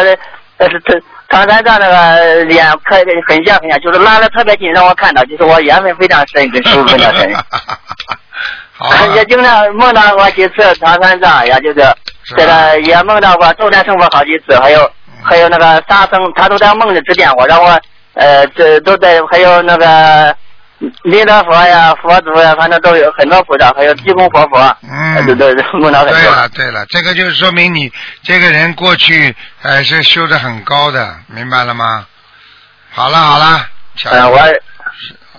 [0.57, 0.81] 呃是
[1.29, 2.95] 唐三藏那个脸可
[3.27, 7.33] 很像很像，就是拉的特别紧，让我看到，就是我缘分非常深，跟师傅非常深。
[8.75, 11.87] 好啊， 也经常梦到过几次唐三藏，也就是
[12.35, 14.91] 这个也梦到过斗战胜佛好几次，还有
[15.23, 17.79] 还有那个沙僧，他都在梦里指点我，让我
[18.13, 20.35] 呃这都在，还有那个
[21.03, 26.49] 弥勒佛呀、佛祖呀，反正都有很多菩萨，还有济公活佛，嗯都都都梦到很对了。
[26.49, 32.05] 对了，这个就是说明你这个人过去呃是修的很高的，明白了吗？
[32.91, 34.37] 好了好了，小嗯，我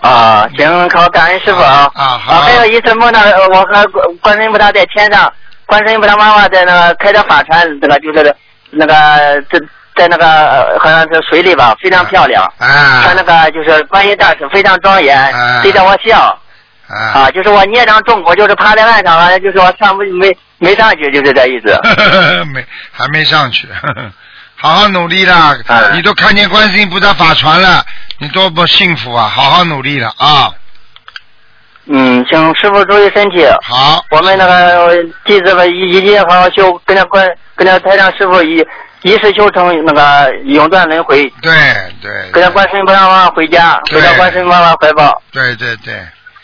[0.01, 1.89] 啊，行，好，感恩师傅啊。
[1.93, 3.85] 啊好还有一次梦到呃我和
[4.21, 5.31] 观音菩萨在天上，
[5.65, 8.35] 观世音菩萨妈妈在那个开着法船，这个就是
[8.75, 8.93] 那个
[9.49, 9.59] 在
[9.95, 12.43] 在那个呃好像是水里吧，非常漂亮。
[12.57, 16.19] 啊穿那个就是观音大士非常庄严啊，对着我笑。
[16.87, 21.75] 啊啊，就是我孽障重，我就是趴在岸上，好像就是我上不没没上去，就是这意思。
[22.53, 23.67] 没还没上去，
[24.55, 25.57] 好好努力啦！
[25.65, 27.83] 哎你都看见观世音菩萨法船了，
[28.19, 29.27] 你多么幸福啊！
[29.27, 30.53] 好好努力了啊！
[31.87, 33.45] 嗯，请师傅注意身体。
[33.61, 38.65] 好，我们那个弟子们一一定好好修，跟着观跟着台长师傅一
[39.03, 41.53] 一世修成那个永断轮回，对
[42.01, 44.01] 对，跟着观世音菩萨妈妈回家，对。
[44.01, 45.21] 回到观世音妈妈怀抱。
[45.31, 45.93] 对对对，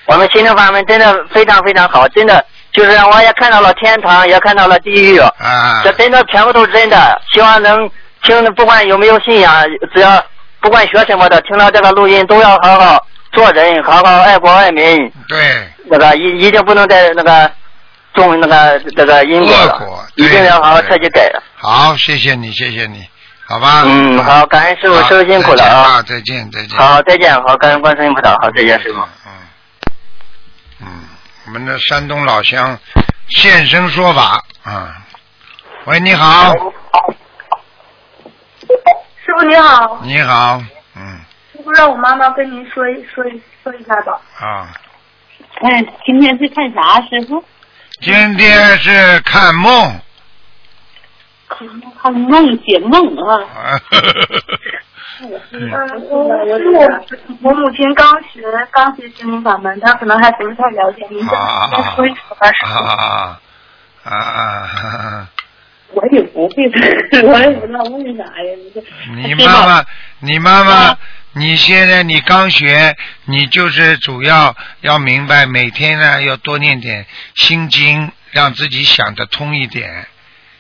[0.06, 5.82] 我们心灵法门真的非常非常好，真的就是让我也看到了天堂，也看到了地狱，啊。
[5.84, 7.20] 这真的全部都是真的。
[7.34, 7.90] 希望能
[8.22, 10.24] 听，不管有没有信仰，只要
[10.60, 15.12] 不管学什么的，听到这个录音都要好好做人，好好爱国爱民。
[15.28, 17.52] 对，那个一一定不能再那个
[18.14, 21.32] 种那个这个因果了果，一定要好好彻底改。
[21.56, 23.08] 好，谢谢你，谢谢你，
[23.46, 23.84] 好吧？
[23.86, 26.02] 嗯，好，感恩师傅，师傅辛苦了啊！
[26.02, 26.78] 再见啊，再见，再见。
[26.78, 29.00] 好，再见，好，感恩观世音菩萨，好，再见，师傅。
[29.00, 29.32] 嗯，
[30.82, 30.88] 嗯，
[31.46, 32.78] 我们的山东老乡
[33.30, 34.98] 现身说法啊。
[35.86, 36.54] 喂，你好，
[39.26, 40.62] 师傅你好，你好，
[40.96, 41.20] 嗯
[41.62, 44.20] 师傅让我妈妈跟您说一说一说一下吧。
[44.40, 44.68] 啊，
[45.62, 47.44] 哎，今天是看啥，师傅？
[48.02, 50.00] 今天是看梦。
[52.02, 53.38] 看梦解梦啊。
[53.54, 53.80] 啊，
[55.22, 55.30] 嗯，
[56.10, 56.90] 我是我
[57.44, 61.38] 我母亲刚学刚学心灵法门，她可能还不是太了解，您再
[61.72, 62.74] 再说一说吧，师傅。
[62.74, 63.40] 啊
[64.04, 65.30] 啊啊！
[65.94, 66.64] 我也不会，
[67.22, 68.58] 我也不知道问啥呀。
[68.74, 68.82] 这
[69.14, 69.86] 你妈妈，
[70.22, 70.98] 你妈妈，
[71.34, 80.08] 你现在你刚学，你就是主要要明白，每天呢要多念点心经，让自己想得通一点，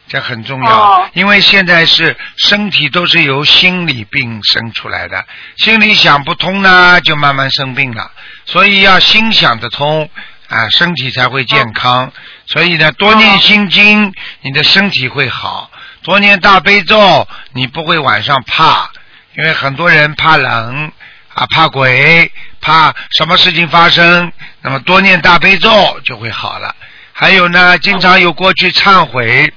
[0.08, 0.70] 这很重要。
[0.70, 5.26] 哦因为现在是身体都是由心理病生出来的，
[5.58, 8.10] 心里想不通呢，就慢慢生病了。
[8.46, 10.10] 所以要心想得通
[10.48, 12.14] 啊，身体才会健康。
[12.46, 15.70] 所以呢，多念心经，你的身体会好；
[16.04, 18.91] 多念大悲咒，你不会晚上怕，
[19.38, 20.91] 因为很多人怕冷
[21.34, 24.32] 啊，怕鬼，怕什么事情发生。
[24.62, 26.76] 那么多念大悲咒就会好了。
[27.13, 29.54] 还有呢，经常有过去忏悔。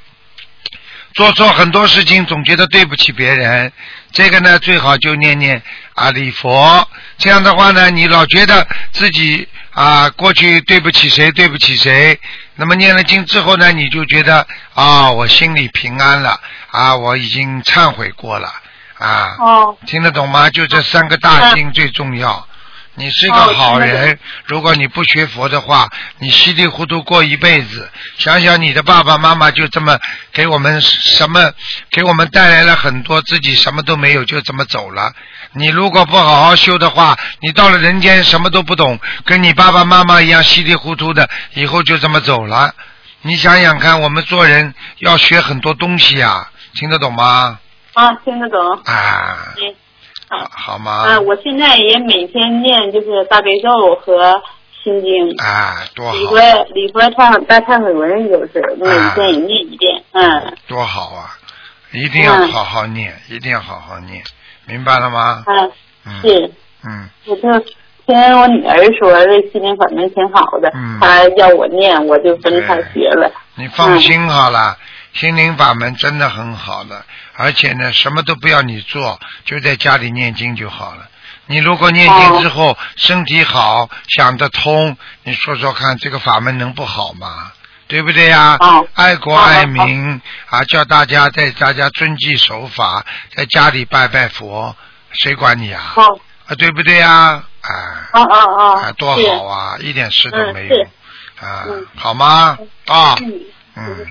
[1.15, 3.73] 做错很多事情，总觉得对不起别人，
[4.11, 5.63] 这个呢最好就念念
[5.95, 12.19] 啊礼佛，这样的话呢，你老觉得自己啊过去对不起谁，对不起谁，
[12.57, 16.41] 那么念了经之后呢，你就觉得啊我心里平安了，
[16.73, 18.53] 啊我已经忏悔过了，
[18.99, 20.51] 啊，哦，听得懂吗？
[20.51, 22.47] 就这三个大经最重要。
[22.97, 25.89] 你是个哦好人，如果你不学佛的话，
[26.21, 27.91] 你稀里糊涂过一辈子。
[28.19, 29.99] 想想你的爸爸妈妈就这么
[30.33, 31.53] 给我们什么，
[31.91, 35.13] 给我们带来了很多，自己什么都没有，就这么走了。
[35.55, 42.73] 你如果不好好修的话，你到了人间什么都不懂，跟你爸爸妈妈一样稀里糊涂的，以后就这么走了。
[43.23, 47.59] 你想想看，我们做人要学很多东西啊，听得懂吗？
[47.95, 48.61] 啊，听得懂。
[48.85, 49.75] 啊，嗯，
[50.29, 50.93] 好好吗？
[51.07, 54.43] 啊，我现在也每天念就是大悲咒和
[54.83, 61.37] 心经，啊，多好礼佛，礼佛忏大忏悔文就是每天也念一遍，嗯多好啊！
[61.93, 64.23] 一定要好好念，一定要好好念，
[64.67, 65.45] 明白了吗？
[65.47, 65.73] 嗯，
[66.07, 66.51] 嗯是，
[66.85, 67.43] 嗯，我就
[68.07, 73.31] 听我女儿说这心灵法门挺好的，嗯她要我念，我就跟她学了。
[73.55, 74.77] 你放心好了，
[75.15, 81.09] 心灵法门真的很好的，而且呢，什么都不要你做，就在家里念经就好了。
[81.47, 87.53] 你如果念经之后、身体好，想得通，你说说看，这个法门能不好吗？
[87.87, 88.87] 对不对呀、哦。
[88.95, 93.05] 爱国爱民啊，叫大家在大家遵纪守法，
[93.37, 94.75] 在家里拜拜佛，
[95.13, 95.93] 谁管你啊？
[95.97, 96.19] 哦。
[96.47, 97.45] 啊，对不对呀？
[97.61, 100.75] 啊，哦哦哦，啊，多好啊，一点事都嗯没有。
[100.75, 100.83] 是，
[101.45, 102.59] 啊嗯，好吗？
[102.87, 103.15] 啊，
[103.77, 104.07] 嗯，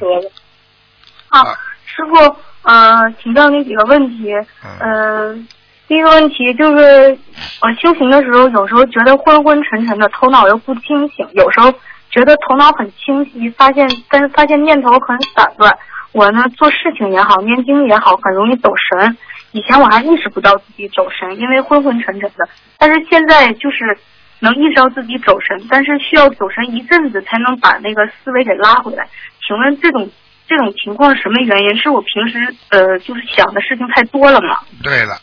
[1.34, 1.44] 啊，
[1.84, 4.32] 师傅，嗯、请教您几个问题。
[4.64, 5.48] 嗯嗯、
[5.88, 7.18] 第一个问题就是，
[7.60, 11.72] 我修行的时候，有时候觉得昏昏沉沉的，头脑又不清醒；有时候
[12.12, 15.76] 觉得头脑很清晰，发现但是发现念头很散乱。
[16.12, 19.18] 我呢，做事情也好，念经也好，很容易走神。
[19.54, 22.48] 以前我还意识不到自己走神，因为昏昏沉沉的。
[22.78, 23.98] 但是现在就是
[24.40, 29.08] 能意识到自己走神，但是需要走神一阵子才能把那个思维给拉回来。
[29.46, 30.08] 请问这种
[30.48, 31.78] 这种情况是什么原因？
[31.78, 34.60] 是我平时呃就是想的事情太多了吗？
[34.82, 35.22] 对了，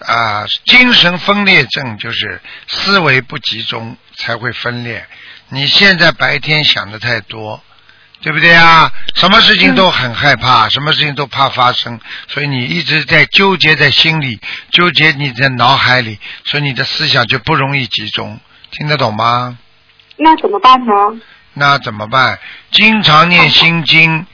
[0.00, 5.06] 啊，精神分裂症就是思维不集中才会分裂。
[5.48, 7.62] 你现在白天想的太多，
[8.20, 8.92] 对不对啊？
[9.14, 11.98] 什么事情都很害怕，什么事情都怕发生，
[12.28, 14.38] 所以你一直在纠结在心里，
[14.70, 18.38] 纠结你的脑海里，所以你的思想就不容易集中，
[18.70, 19.56] 听得懂吗？
[20.16, 20.92] 那怎么办呢？
[21.54, 22.38] 那怎么办？
[22.70, 24.26] 经常念心经，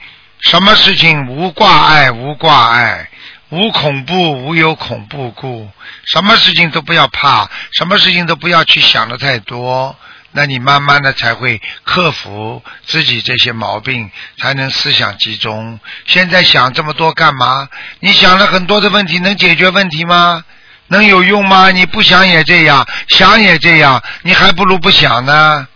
[0.45, 3.09] 什么事情无挂碍，无挂碍，
[3.49, 5.69] 无恐怖，无有恐怖故。
[6.05, 9.95] 什么事情都不要怕，什么事情都不要去想的太多。
[10.31, 15.79] 那你慢慢的才会克服自己这些毛病，才能思想集中。
[16.05, 17.67] 现在想这么多干嘛？
[17.99, 20.43] 你想了很多的问题，能解决问题吗？
[20.87, 21.71] 能有用吗？
[21.71, 25.67] 你不想也这样，想也这样，你还不如不想呢，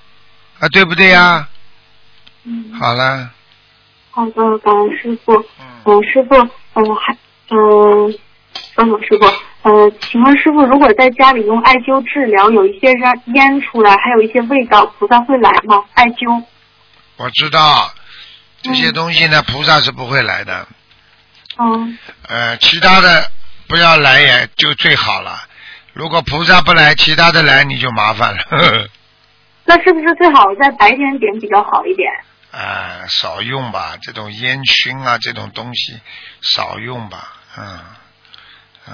[0.59, 1.47] 啊，对不对呀？
[2.43, 3.31] 嗯，好了，
[4.19, 5.33] 好的，感恩师傅。
[5.85, 6.35] 嗯，师傅，
[6.73, 7.13] 嗯，还，
[7.51, 8.13] 嗯，
[8.75, 9.25] 等等，师傅，
[9.61, 15.85] 呃，请问师傅，如果在家里用艾灸治疗，有一些烟烟出来，还有一些味道，菩萨会来吗？
[15.93, 16.43] 艾灸？
[17.15, 17.93] 我知道
[18.61, 20.67] 这些东西呢，菩萨是不会来的。
[21.57, 21.97] 嗯
[22.27, 23.31] 呃，其他的
[23.69, 25.31] 不要来也就最好了。
[25.93, 28.43] 如果菩萨不来，其他的来你就麻烦了。
[28.49, 28.87] 呵 呵
[29.63, 32.11] 那是不是最好在白天点比较好一点？
[32.51, 35.99] 啊，少用吧，这种烟熏啊，这种东西
[36.41, 37.79] 少用吧，嗯
[38.87, 38.93] 嗯，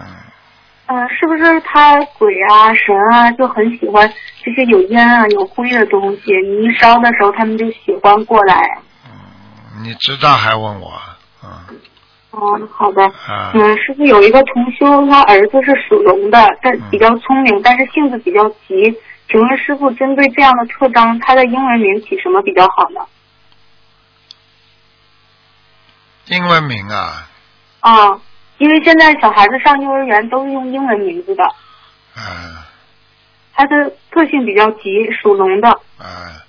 [0.88, 4.12] 呃，是不是他鬼啊神啊就很喜欢
[4.44, 6.32] 这些有烟啊有灰的东西？
[6.46, 8.62] 你一烧的时候，他们就喜欢过来。
[9.82, 11.02] 你知道还问我，
[11.44, 11.50] 嗯
[12.32, 13.04] 哦，好的。
[13.06, 18.94] 啊，嗯，师傅有一个同修，他儿子是属龙的，但比较聪明，但是性子比较急。
[19.30, 23.02] 请问师傅，针对这样的特征，他的英文名起什么比较好呢？
[26.28, 27.30] 英文名啊，
[27.82, 28.22] 啊，
[28.58, 31.44] 因为现在小孩子上幼儿园都是用英文名字的，
[32.16, 32.68] 啊
[33.54, 34.90] 他的个性比较急，
[35.22, 35.70] 属龙的。
[35.98, 36.44] 啊，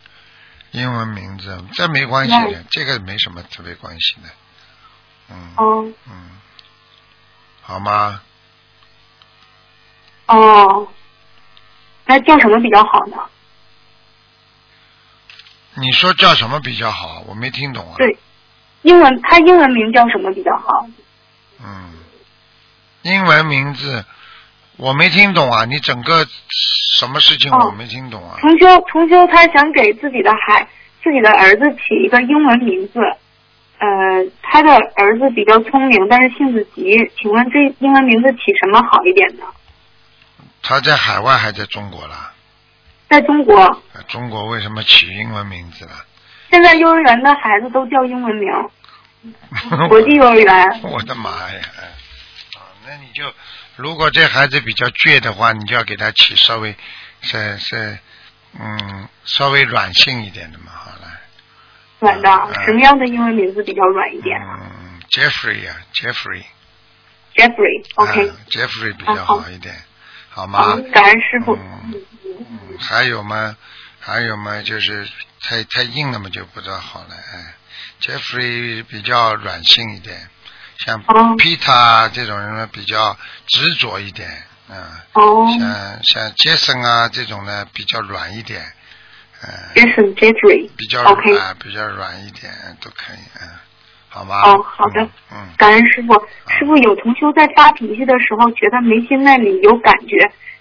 [0.72, 4.28] 英文名字这没关系的，这个没什么特别关系的，
[5.30, 6.30] 嗯哦嗯，
[7.62, 8.22] 好吗？
[10.26, 10.88] 哦，
[12.06, 13.16] 那叫什么比较好呢？
[15.74, 17.22] 你说叫什么比较好？
[17.28, 17.94] 我没听懂啊。
[17.98, 18.18] 对，
[18.86, 20.86] 英文他英文名叫什么比较好？
[21.60, 21.92] 嗯，
[23.02, 24.04] 英文名字
[24.76, 26.24] 我没听懂啊，你整个
[26.96, 28.36] 什么事情哦我没听懂啊？
[28.38, 30.68] 重修重修他想给自己的孩
[31.02, 33.00] 自己的儿子起一个英文名字，
[33.78, 39.44] 呃，他的儿子比较聪明，但是性子急，请问这英文名字起什么好一点呢？
[40.62, 42.32] 他在海外还在中国啦？
[43.08, 43.56] 在中国，
[43.94, 45.90] 呃中国为什么起英文名字了？
[46.50, 48.48] 现在幼儿园的孩子都叫英文名，
[49.88, 50.80] 国际幼儿园。
[50.82, 51.60] 我的妈呀！
[52.56, 53.32] 啊，那你就
[53.76, 56.74] 如果这孩子比较倔的话，你就要给他起稍微
[57.22, 57.98] 是是
[58.58, 61.20] 嗯稍微软性一点的嘛，好了。
[62.00, 66.44] 软的，嗯什么样的英文名字比较软一点嗯，Jeffrey 呀、j e f f r e
[67.34, 69.74] y？Jeffrey，OK，、啊、，Jeffrey 比较好一点，
[70.30, 70.76] 好吗？
[70.92, 71.54] 感恩师傅。
[71.56, 71.94] 嗯
[72.38, 73.56] 嗯，还有吗？
[74.00, 74.62] 还有吗？
[74.62, 75.08] 就是
[75.42, 77.08] 太太硬了嘛，就不大好了。
[77.14, 77.54] 哎
[78.00, 80.16] ，Jeffrey 比较软性一点，
[80.78, 81.34] 像哦。
[81.38, 83.16] Peter 这种人呢比较
[83.46, 84.28] 执着一点，
[84.68, 84.76] 嗯，
[85.14, 85.46] 哦。
[85.58, 88.62] 像像 Jason 啊这种呢比较软一点，
[89.42, 93.48] 嗯，，Jason Jeffrey，比较软、比较软一点都可以，嗯，
[94.08, 94.40] 好吗？
[94.46, 95.02] 哦，好的，
[95.32, 96.14] 嗯，感恩师傅。
[96.48, 100.16] 师傅有同修在发脾气的时候，觉得眉心那里有感觉；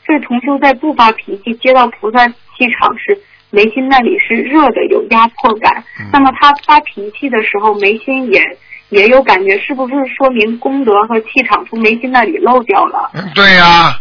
[0.06, 2.34] 这同修在不发脾气，接到菩萨气
[2.78, 3.18] 场时，
[3.50, 5.84] 眉心那里是热的，有压迫感。
[6.00, 8.58] 嗯那么他发脾气的时候，眉心也
[8.90, 13.10] 也有感觉，是不是说明功德和气场从眉心那里漏掉了？
[13.14, 14.00] 嗯，对呀、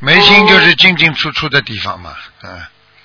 [0.00, 2.10] 眉心就是进进出出的地方嘛，
[2.44, 2.50] 嗯，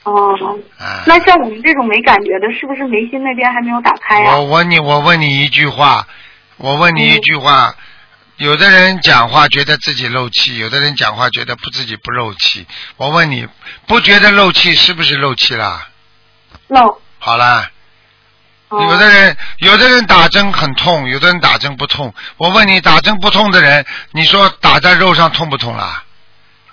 [0.03, 1.03] 哦，啊。
[1.07, 6.07] 那像我们这种没感觉的，是不是眉心那边还没有打开呀、我问你，我问你一句话，
[6.57, 7.73] 我问你一句话，
[8.41, 12.65] 有的人讲话觉得自己漏气，有的人讲话觉得不自己不漏气。
[12.97, 13.47] 我问你，
[13.85, 15.87] 不觉得漏气是不是漏气啦？
[16.67, 16.99] 漏。
[17.19, 17.69] 好啦，
[18.69, 22.11] 哦有的人有的人打针很痛，有的人打针不痛。
[22.37, 26.03] 我问你，打针不痛的人，你说打在肉上痛不痛啦？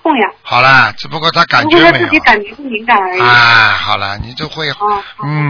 [0.02, 0.28] 痛呀。
[0.42, 2.18] 好啦，只不过他感觉没有他自己。
[2.20, 3.20] 感觉不敏感而已。
[3.20, 4.66] 啊，好了，你就会，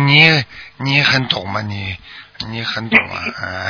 [0.06, 0.44] 你
[0.78, 1.62] 你很懂嘛？
[1.62, 1.96] 你
[2.50, 3.68] 你很懂啊，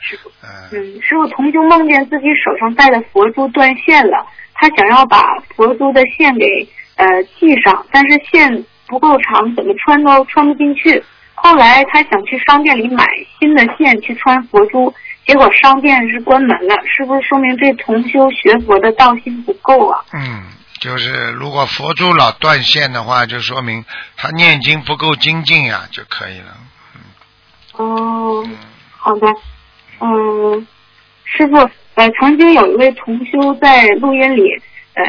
[0.00, 11.02] 师 傅，嗯嗯，师傅同修梦见自己手上戴的佛珠断线了，他想要把佛珠的线给呃系上，但是线不够长，怎么穿都穿不进去。
[11.34, 13.04] 后来他想去商店里买
[13.38, 14.94] 新的线去穿佛珠，
[15.26, 20.00] 结果商店是关门了，是不是说明这同修学佛的道心不够啊？
[20.12, 20.44] 嗯，
[20.80, 23.84] 就是如果佛珠老断线的话，就说明
[24.16, 26.56] 他念经不够精进呀，就可以了。
[27.76, 28.44] 哦，
[28.90, 29.26] 好的，
[30.00, 30.66] 嗯，
[31.24, 31.56] 师傅，
[31.94, 34.42] 呃，曾经有一位同修在录音里，
[34.94, 35.04] 呃，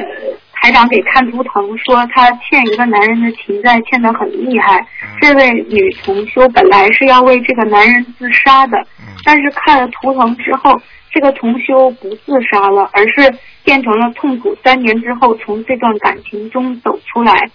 [0.53, 4.85] 台长给看图腾，说他欠一个男人的情债欠得很厉害。
[5.21, 8.83] 这位女同修本来是要为这个男人自杀的，
[9.23, 10.75] 但是看了图腾之后，
[11.11, 13.31] 这个同修不自杀了，而是
[13.63, 17.49] 变成了痛苦三年之后从这段感情中走出来。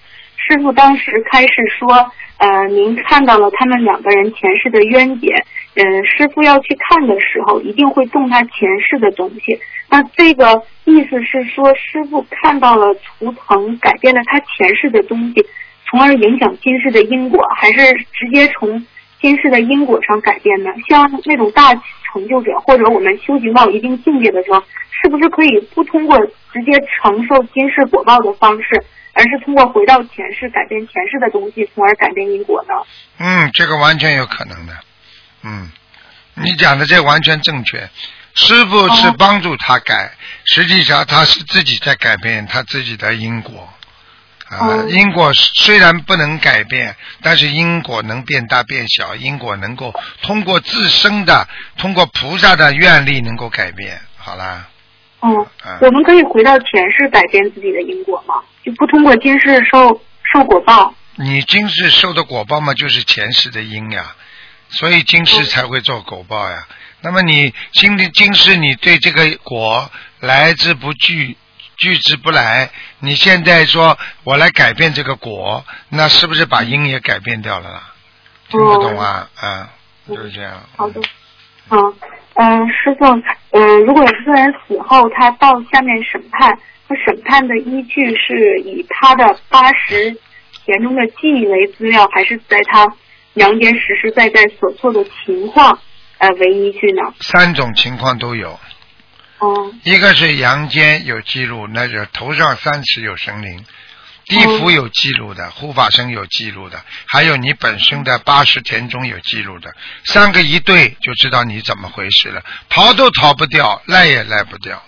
[0.51, 1.49] 师傅当时开始
[1.79, 5.33] 说，呃，您看到了他们两个人前世的冤结，
[5.77, 9.61] 嗯、师傅要去看的时候，一定会动他前世的东西。
[9.89, 15.47] 那这个意思是说，师傅看到了图腾，改变了他前世的东西，
[15.89, 18.85] 从而影响今世的因果，还是直接从
[19.21, 20.71] 今世的因果上改变呢？
[20.89, 21.73] 像那种大
[22.13, 24.61] 成就者，或者我们修行到一定境界的时候，
[25.01, 26.19] 是不是可以不通过
[26.53, 28.83] 直接承受今世果报的方式？
[29.13, 32.75] 而是通过回到前世改变前世的东西，从而改变因果呢？
[33.19, 34.77] 嗯，这个完全有可能的。
[35.43, 35.71] 嗯，
[36.35, 37.89] 你讲的这完全正确。
[38.35, 40.13] 师傅是帮助他改，
[40.45, 43.69] 实际上他是自己在改变他自己的因果。
[44.49, 51.47] 啊，因果虽然不能改变，但是因果能变大变小，因果能够通过自身的，
[51.77, 54.01] 通过菩萨的愿力能够改变。
[54.17, 54.69] 好啦，
[55.23, 58.37] 嗯，啊我们可以回到前世改变自己的因果吗？
[58.65, 60.01] 就不通过今世受
[60.33, 60.95] 受果报？
[61.17, 64.15] 你今世受的果报嘛，就是前世的因呀，
[64.69, 66.67] 所以今世才会做果报呀。
[67.03, 69.91] 那么你今天今世你对这个果
[70.21, 71.37] 来之不拒，
[71.77, 77.93] 拒之不来，你现在说我来改变这个果，那是不是把因也改变掉了啦？
[78.49, 79.29] 听不懂啊？
[79.37, 79.71] 啊，
[80.09, 80.63] 就是这样。
[80.77, 81.01] 好的，
[81.71, 81.95] 嗯
[82.43, 83.05] 嗯，师傅，
[83.51, 90.17] 嗯，如果一个人死后他到下面审判，他审判的依据是以他的八十
[90.65, 92.89] 年中的记忆为资料，还是在他
[93.35, 95.79] 阳间实实在在所做的情况
[96.17, 97.13] 呃为依据呢？
[97.21, 98.59] 三种情况都有，
[99.41, 103.59] 哦一个是阳间有记录，那就头上三尺有神灵；
[104.31, 109.75] 地府有记录的，护法神有记录的，还有你本身的八十田中有记录的，
[110.05, 114.81] 三个一对就知道你怎么回事了，逃都逃不掉，赖也赖不掉，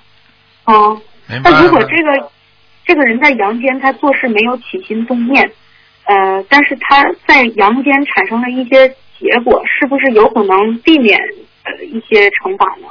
[0.65, 1.81] 哦，明白那如果？
[1.83, 2.31] 这个
[2.87, 5.53] 这个人在阳间他做事没有起心动念，
[6.05, 8.89] 呃，但是他在阳间产生了一些
[9.19, 11.19] 结果，是不是有可能避免
[11.65, 12.87] 呃一些惩罚呢？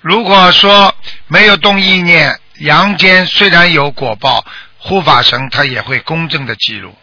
[0.00, 0.92] 如果说
[1.28, 4.44] 没有动意念，阳间虽然有果报，
[4.80, 6.94] 护法神他也会公正的记录。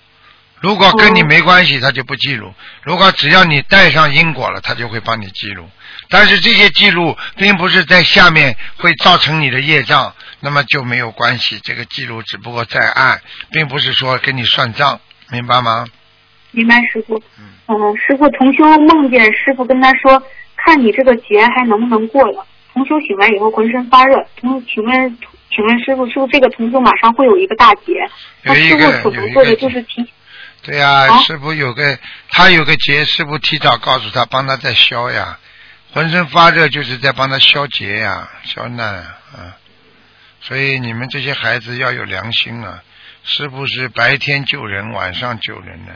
[0.60, 2.50] 如果跟你没关系，他就不记录；
[2.82, 5.70] 如果只要你带上因果了，他就会帮你记录。
[6.10, 11.60] 但是这些记录并不是在下面会造成你的业障，那么就没有关系。
[11.64, 13.22] 这个记录只不过在案，
[13.52, 15.00] 并不是说跟你算账，
[15.30, 15.86] 明白吗？
[16.52, 17.22] 明白，师傅。
[17.68, 20.24] 嗯、师傅同修梦见师傅跟他说，
[20.56, 22.48] 看你这个劫还能不能过了。
[22.78, 25.18] 同修醒来以后浑身发热，同请问
[25.50, 28.08] 请问师傅，是不是这个同修马上会有一个大劫？
[28.44, 30.08] 那有一师个有一傅所能做的就是提
[30.62, 31.98] 对呀、啊师傅有个
[32.30, 35.40] 他有个劫，师傅提早告诉他，帮他在消呀，
[35.92, 39.58] 浑身发热就是在帮他消劫呀，消难啊，啊
[40.42, 42.84] 所以你们这些孩子要有良心啊，
[43.24, 45.94] 师傅是白天救人，晚上救人的，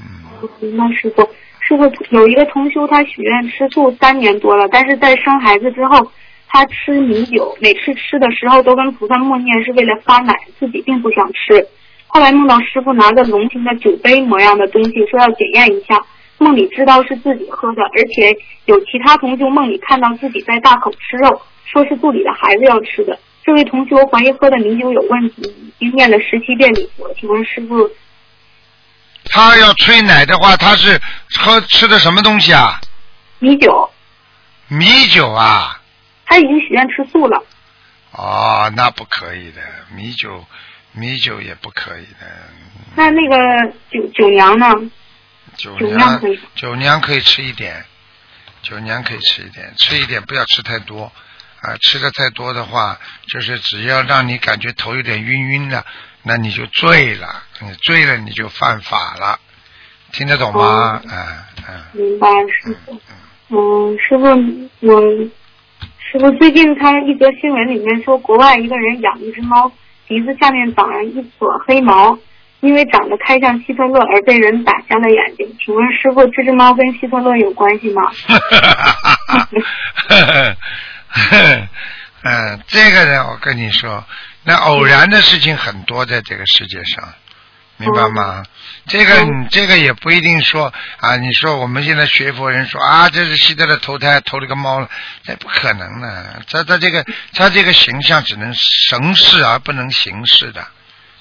[0.00, 1.22] 嗯，明白师傅。
[1.70, 6.10] 师傅有一个同修，他许愿吃素三年多了，但是在生孩子之后，
[6.48, 11.64] 他吃米酒，每次吃的时候都跟菩萨默念是为了发奶，自己并不想吃。
[12.08, 16.04] 后来梦到师傅拿着龙形的酒杯模样的东西，说要检验一下。
[16.38, 23.16] 梦里知道是自己喝的，而且有其他同修梦里看到自己在大口吃肉，说是肚里的孩子要吃的。
[23.44, 25.42] 这位同修怀疑喝的米酒有问题，
[25.78, 27.88] 已经念了十七遍礼佛，请问师傅
[29.30, 31.00] 他要催奶的话，他是
[31.38, 32.80] 喝吃的什么东西啊？
[33.38, 33.90] 米酒？
[34.68, 35.80] 米酒啊？
[36.26, 37.42] 他已经许愿吃素了。
[38.12, 39.62] 哦，那不可以的，
[39.94, 40.44] 米酒，
[40.92, 42.26] 米酒也不可以的。
[42.96, 44.66] 那那个酒酒娘呢？
[45.56, 47.84] 酒酒酿娘可以，酒娘可以吃一点，
[48.62, 51.12] 酒娘可以吃一点，吃一点不要吃太多
[51.60, 51.76] 啊！
[51.80, 55.84] 吃的太多的话，就是只要让你感觉头有点晕晕的，
[56.22, 59.38] 那你就醉了，你醉了你就犯法了，
[60.12, 61.00] 听得懂吗？
[61.08, 62.28] 啊啊，明白，
[62.62, 63.00] 师傅。
[63.48, 64.26] 嗯，师傅，
[64.86, 65.00] 我
[65.98, 69.72] 师傅最近看一则新闻里面说，国外一个人养一只猫，
[70.06, 72.18] 鼻子下面长了一撮黑毛，
[72.60, 75.56] 因为长得太像希特勒而被人打瞎了眼睛。
[75.64, 78.02] 请问师傅，这只猫跟希特勒有关系吗？
[82.22, 84.04] 嗯，这个呢，我跟你说，
[84.42, 87.12] 那偶然的事情很多，在这个世界上，
[87.76, 88.44] 明白吗？
[88.86, 94.88] 这个这个也不一定说啊，你说我们现在学佛人说啊，这是西德的投胎投了个猫，了，
[95.26, 96.42] 那不可能的。
[96.50, 100.66] 他他这个他这个形象只能神似而不能形式的，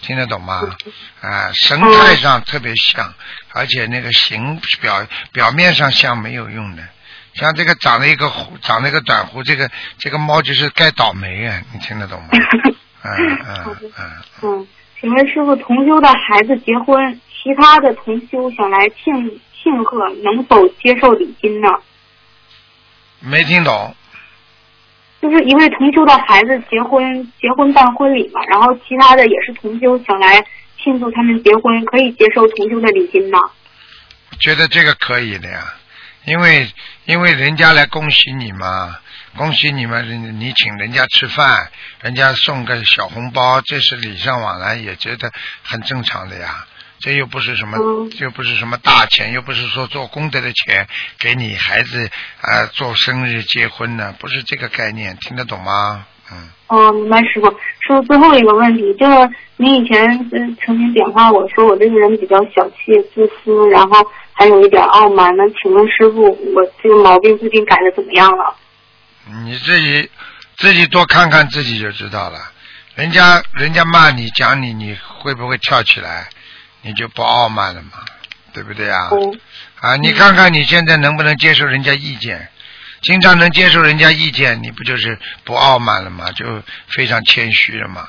[0.02, 0.62] 听得懂吗？
[1.22, 3.14] 啊，神态上特别像，
[3.54, 6.84] 而且那个形表表面上像没有用的。
[7.36, 11.62] 像这个长了一个胡，长了一个短胡，这个这个猫就是该倒霉啊！
[11.74, 12.30] 你听得懂吗？
[13.04, 14.12] 嗯嗯嗯。
[14.44, 14.68] 嗯，
[15.00, 21.70] 请问师傅，同修的孩子结婚，其他的同修想来庆庆贺，能否接受礼金呢？
[23.22, 23.96] 没听懂。
[25.22, 30.46] 就是一位同修的孩子结婚，结婚办婚礼嘛，然后其他的也是同修想来
[30.82, 33.38] 庆祝他们结婚，可以接受同修的礼金吗？
[34.40, 35.74] 觉得这个可以的呀，
[36.26, 36.66] 因为
[37.04, 38.98] 因为人家来恭喜你嘛，
[39.38, 41.70] 恭喜你们，人你请人家吃饭，
[42.02, 45.32] 人家送个小红包，这是礼尚往来，也觉得
[45.64, 46.66] 很正常的呀。
[47.00, 47.78] 这又不是什么，
[48.20, 50.86] 又不是什么大钱，又不是说做功德的钱，
[51.18, 52.10] 给你孩子
[52.42, 56.06] 啊做生日结婚呢，不是这个概念，听得懂吗？
[56.32, 56.50] 嗯。
[56.68, 57.50] 哦，明白师傅。
[57.50, 65.34] 师傅最后一个问题，就是您以前嗯曾经点化我说我这个人比较小气、自私，然后还有一点傲慢。
[65.38, 66.24] 那请问师傅，
[66.54, 68.56] 我这个毛病最近改的怎么样了？
[69.46, 70.10] 你自己
[70.58, 72.40] 自己多看看自己就知道了。
[72.96, 76.28] 人家人家骂你讲你，你会不会跳起来？
[76.82, 77.92] 你就不傲慢了嘛，
[78.54, 79.10] 对不对啊？
[79.82, 82.50] 啊，你看看你现在能不能接受人家意见？
[83.02, 86.32] 经常能接受人家意见，你不就是不傲慢了吗？
[86.32, 88.08] 就非常谦虚了嘛。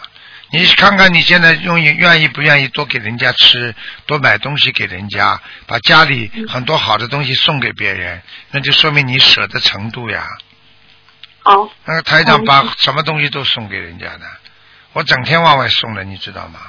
[0.53, 3.73] 你看看你现在愿意愿意不愿意多给人家吃，
[4.07, 10.27] 多买东西给人家，把家里很多好的东西送给别人，那就说明你舍得程度呀。
[11.43, 11.71] 好。
[11.85, 14.27] 那个台长把什么东西都送给人家的，
[14.93, 16.61] 我整天往外送的，你知道吗？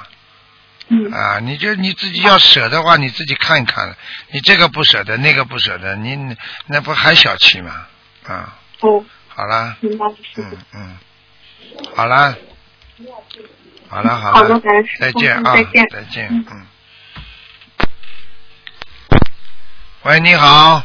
[1.16, 3.96] 啊，你就你自己要舍的话，你自己看一看，
[4.30, 7.86] 你这个不舍得，那个不舍得，你那不还小气吗？
[8.26, 10.06] 啊，哦，好了，明白
[10.36, 10.96] 嗯嗯，
[11.96, 12.36] 好了，
[13.88, 14.60] 好了好了
[15.00, 15.88] 再见啊，再见。
[15.88, 16.66] 再见，嗯。
[20.02, 20.84] 喂，你好。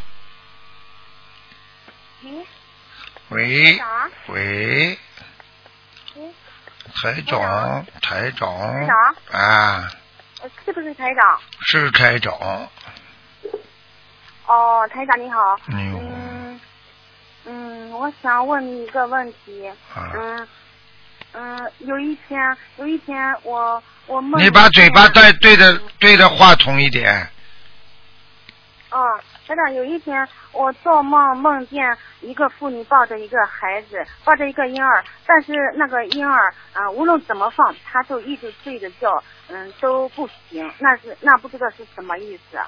[3.30, 3.80] 喂。
[4.28, 4.98] 喂。
[7.02, 8.50] 台长，台长。
[8.60, 9.92] 台长啊，
[10.42, 11.40] 呃是不是台长？
[11.62, 12.34] 是台长。
[14.46, 15.60] 哦，台长你好。
[15.66, 16.60] 你好嗯
[17.46, 19.68] 嗯，我想问你一个问题。
[19.94, 20.48] 啊嗯
[21.34, 24.42] 嗯，有一天，有一天我我梦。
[24.42, 27.30] 你把嘴巴对对着对着话筒一点。
[28.90, 40.70] 哦，台长，有一天我做梦梦见一个妇女抱着一个孩子，抱着一个婴儿，但是那个婴儿啊、呃无论怎么放，他就一直睡着觉，嗯，都不醒。
[40.80, 42.58] 那是那不知道是什么意思？
[42.58, 42.68] 啊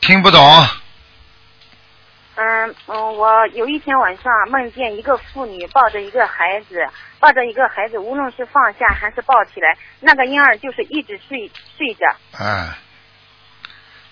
[0.00, 0.40] 听不懂。
[2.36, 6.88] 嗯嗯，我有一天晚上梦见一个妇女抱着一个孩子，
[7.20, 12.06] 抱着一个孩子，无论是放下还是抱起来，那个婴儿就是一直睡睡着，
[12.36, 12.78] 啊，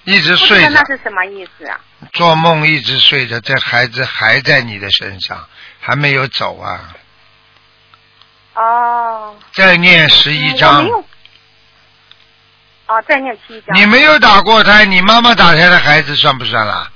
[0.05, 1.79] 一直睡着那，是什么意思啊？
[2.13, 5.47] 做梦一直睡着，这孩子还在你的身上，
[5.81, 6.95] 还没有走啊。
[8.55, 10.89] 哦，再念十一章没。
[10.91, 11.05] 有。
[12.87, 13.77] 哦，再念七章。
[13.77, 16.91] 你没有打过胎，你妈妈打胎的孩子算不算啦？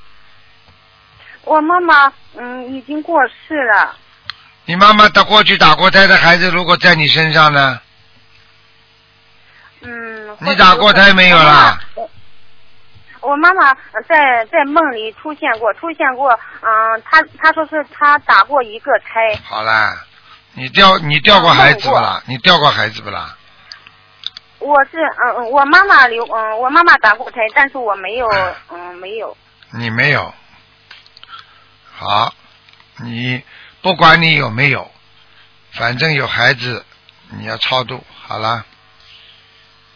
[1.44, 3.94] 我妈妈嗯已经过世了，
[4.64, 7.80] 你妈妈打过去打过胎的孩子，如果在你身上呢？
[9.82, 10.36] 嗯。
[10.40, 11.78] 你打过胎没有啦？
[11.94, 12.10] 我
[13.22, 19.94] 我妈妈呃在在梦里出现过，出现过，嗯、她她说是她打过一个胎，好啦，
[20.54, 22.22] 你掉你掉过孩子不啦？
[22.26, 23.36] 你掉过孩子不啦？
[24.58, 28.28] 我是嗯嗯，我妈妈留嗯，我妈妈打过胎，但是我没有
[28.70, 29.36] 嗯没有。
[29.72, 30.34] 你没有。
[31.96, 32.34] 好，
[32.98, 33.42] 你
[33.80, 34.90] 不管你有没有，
[35.72, 36.84] 反正有孩子，
[37.30, 38.04] 你要超度。
[38.26, 38.64] 好啦，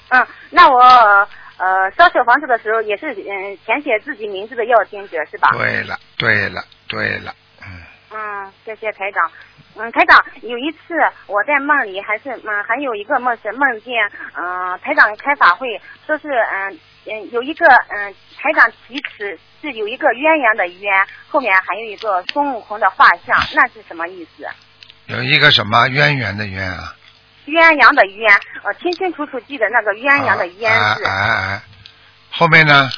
[0.09, 1.29] 嗯，那我
[1.59, 5.51] 呃烧小房子的时候也是嗯填写自己名字的要经者是吧？
[5.53, 7.83] 对了，对了，对了，嗯，
[8.13, 9.31] 嗯谢谢台长。
[9.79, 10.79] 嗯，台长，有一次
[11.27, 13.93] 我在梦里，还是嗯，还有一个梦是梦见
[14.35, 24.47] 嗯、台长开法会，说是嗯嗯有一个嗯台长题词是有一个鸳鸯的鸳，后面还有一个孙悟空的画像，那是什么意思？
[25.09, 26.96] 有一个什么渊源的渊啊？
[27.47, 31.05] 鸳鸯的鸳，我清清楚楚记得那个鸳鸯的鸳字。
[31.05, 31.63] 哎哎哎，
[32.31, 32.91] 后面呢？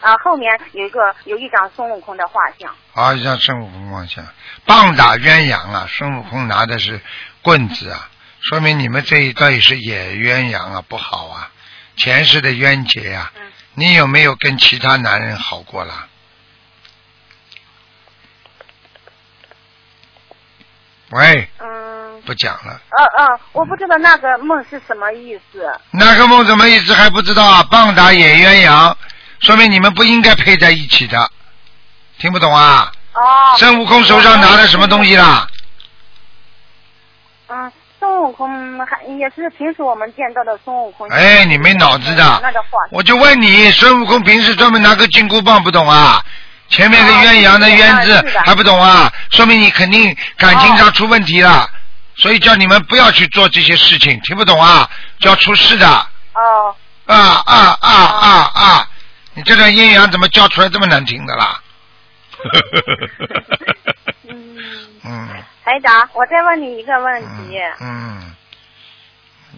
[0.00, 2.74] 啊，后面有一个有一张孙悟空的画像。
[2.92, 4.24] 啊，一张孙悟空画像，
[4.66, 5.86] 棒打鸳鸯啊！
[5.88, 7.00] 孙悟空拿的是
[7.40, 8.08] 棍子啊，
[8.40, 11.50] 说明你们这一代是野鸳鸯啊，不好啊，
[11.96, 13.42] 前世的冤结呀、嗯
[13.76, 16.06] 你有没有跟其他男人好过啦？
[21.14, 22.80] 喂，嗯，不讲了。
[22.90, 25.72] 呃呃，我不知道那个梦是什么意思。
[25.92, 27.62] 那个梦什么意思还不知道啊？
[27.70, 28.92] 棒打野鸳鸯，
[29.38, 31.30] 说明你们不应该配在一起的，
[32.18, 32.90] 听不懂啊？
[33.12, 33.22] 哦。
[33.58, 35.46] 孙悟空手上拿的什么东西啦？
[37.46, 41.08] 嗯，孙悟空还也是平时我们见到的孙悟空。
[41.10, 42.70] 哎，你没脑子的那个话。
[42.90, 46.20] 我就问你，孙悟空平时专门拿个金箍棒，不懂啊？
[46.74, 49.12] 前面个鸳鸯的鸳字还不懂啊？
[49.30, 51.70] 说明你肯定感情上出问题了，
[52.16, 54.90] 所以叫你们不要去做这些事情，听不懂啊？
[55.20, 55.86] 就要出事的。
[56.34, 56.74] 哦。
[57.06, 57.16] 啊
[57.46, 58.88] 啊啊啊啊！
[59.34, 61.60] 你这段阴阳怎么叫出来这么难听的啦？
[64.28, 64.58] 嗯
[65.04, 65.28] 嗯
[65.64, 67.58] 台长，我再问你一个问题。
[67.80, 68.34] 嗯，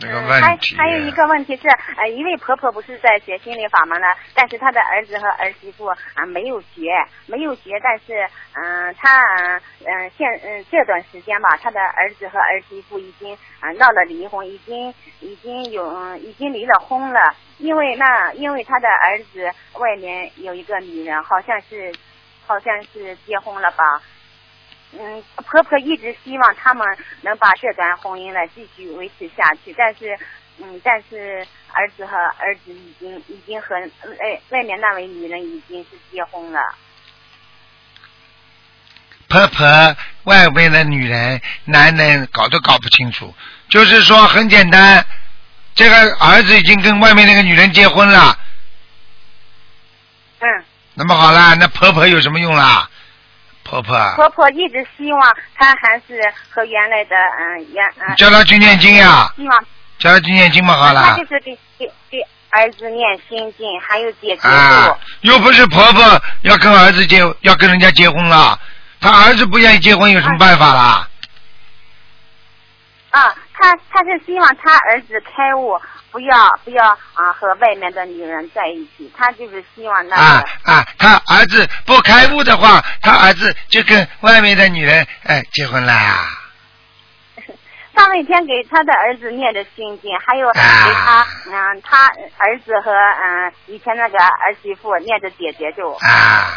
[0.00, 0.76] 这个嗯，还问题。
[0.76, 6.90] 还有一个问题是，呃，一位婆婆不是在学心理法门呢，但是她的儿子和儿媳妇啊、没有学，
[7.26, 21.92] 没有学，但是嗯、她嗯、呃现嗯、这段时间吧，她的儿子和儿媳妇已经啊、闹了离婚，已经已经有、嗯已经离了婚了，因为那因为她的儿子外面有一个女人，好像是
[22.46, 24.00] 好像是结婚了吧。
[24.98, 26.86] 嗯，婆婆一直希望他们
[27.20, 30.18] 能把这段婚姻呢继续维持下去，但是，
[30.58, 36.60] 嗯，但是儿子和儿子已经已经和外外面那位女人已经是结婚了。
[39.28, 43.34] 婆婆外面的女人、男人搞都搞不清楚，
[43.68, 45.04] 就是说很简单，
[45.74, 48.38] 这个儿子已经跟外面那个女人结婚了，
[50.38, 52.88] 嗯，那么好啦，那婆婆有什么用啦？
[53.66, 58.14] 婆婆，婆婆一直希望她还是和原来的嗯原嗯。
[58.16, 59.64] 叫她去念经呀希望
[59.98, 61.02] 叫她去念经嘛，好了。
[61.02, 62.18] 她就，是给给给
[62.50, 68.58] 儿子念心经，还有解结啊。，又不是婆婆要跟儿子结，要跟人家结婚了，
[69.00, 71.08] 她儿子不愿意结婚，有什么办法啦？
[73.10, 75.80] 啊，他他是希望他儿子开悟，
[76.10, 80.22] 不要不要啊和外面的女人在一起，他就是希望那个。
[80.22, 86.28] 啊啊，他儿子不开悟的话，他儿子就跟外面的女人哎结婚啦。
[87.94, 95.92] 他每天给他的儿子念着心经，还有给啊他嗯、他儿子和嗯、以前那个儿媳妇念着姐姐咒。
[95.94, 96.52] 啊，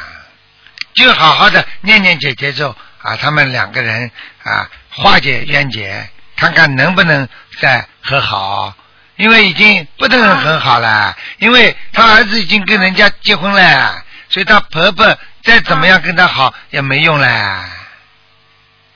[0.94, 4.12] 就好好的念念姐姐咒啊，他们两个人
[4.44, 6.10] 啊化解冤结，
[6.40, 7.28] 看看能不能
[7.60, 8.74] 再和好。
[9.18, 17.66] 因为已经不能很好了，因为他儿子已经跟人家结婚了，所以他婆婆再怎么样跟他好也没用了。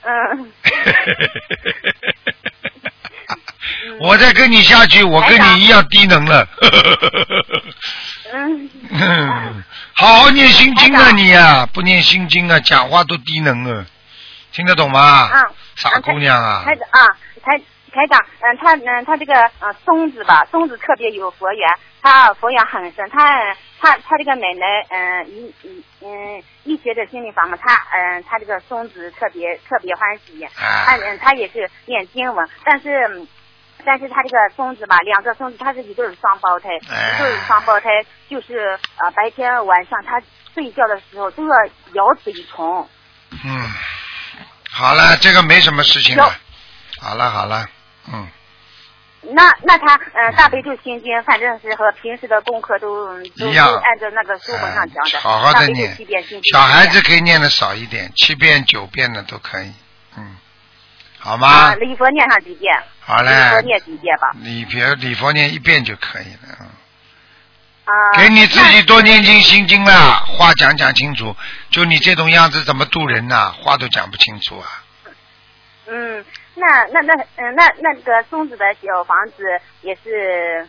[0.02, 0.52] 嗯。
[4.00, 6.48] 我再跟你下去，我跟你一样低能了。
[9.92, 13.84] 好好念心经啊你呀、不念心经啊，讲话都低能啊，
[14.52, 15.00] 听得懂吗？
[15.00, 15.44] 啊。
[15.76, 17.00] 傻姑娘啊，啊，
[17.44, 17.58] 台
[17.92, 21.68] 台长，嗯，他嗯他这个呃松子吧，松子特别有佛缘，
[22.02, 33.06] 他佛缘很深，他他他这个奶奶嗯一一嗯一学的心理法嘛，他嗯他这个松子特别特别欢喜，啊他嗯他也是念经文，但是。
[33.08, 33.28] 嗯
[33.86, 37.90] 但是他这个孙子吧，两个孙子，他是一对儿双胞胎，哎一对双胞胎，
[38.30, 40.18] 就是呃白天晚上他
[40.54, 41.54] 睡觉的时候都要
[41.92, 42.64] 咬嘴唇，
[43.44, 43.68] 嗯，
[44.70, 46.32] 好了，这个没什么事情了，
[47.04, 47.66] 好了好了，
[48.10, 48.26] 嗯，
[49.34, 53.06] 那那他呃大悲咒心经，反正是和平时的功课都
[53.38, 55.20] 都一样都按照那个书本上讲的。
[55.20, 55.94] 好好的念
[56.50, 59.70] 小孩子可以念的少一点，七遍九遍的都可以，
[60.16, 60.36] 嗯，
[61.18, 61.74] 好吗啊，？
[61.74, 62.74] 礼佛念上几遍？
[63.00, 64.30] 好嘞礼佛念几遍吧？
[64.40, 66.66] 礼佛礼佛念一遍就可以了，嗯。
[67.84, 67.92] 啊。
[68.16, 71.36] 给你自己多念经心经啦，话讲讲清楚。
[71.68, 74.80] 就你这种样子，怎么度人呐、话都讲不清楚啊！
[75.86, 76.24] 嗯，
[76.54, 79.44] 那那那嗯那那个孙子的小房子
[79.82, 80.68] 也是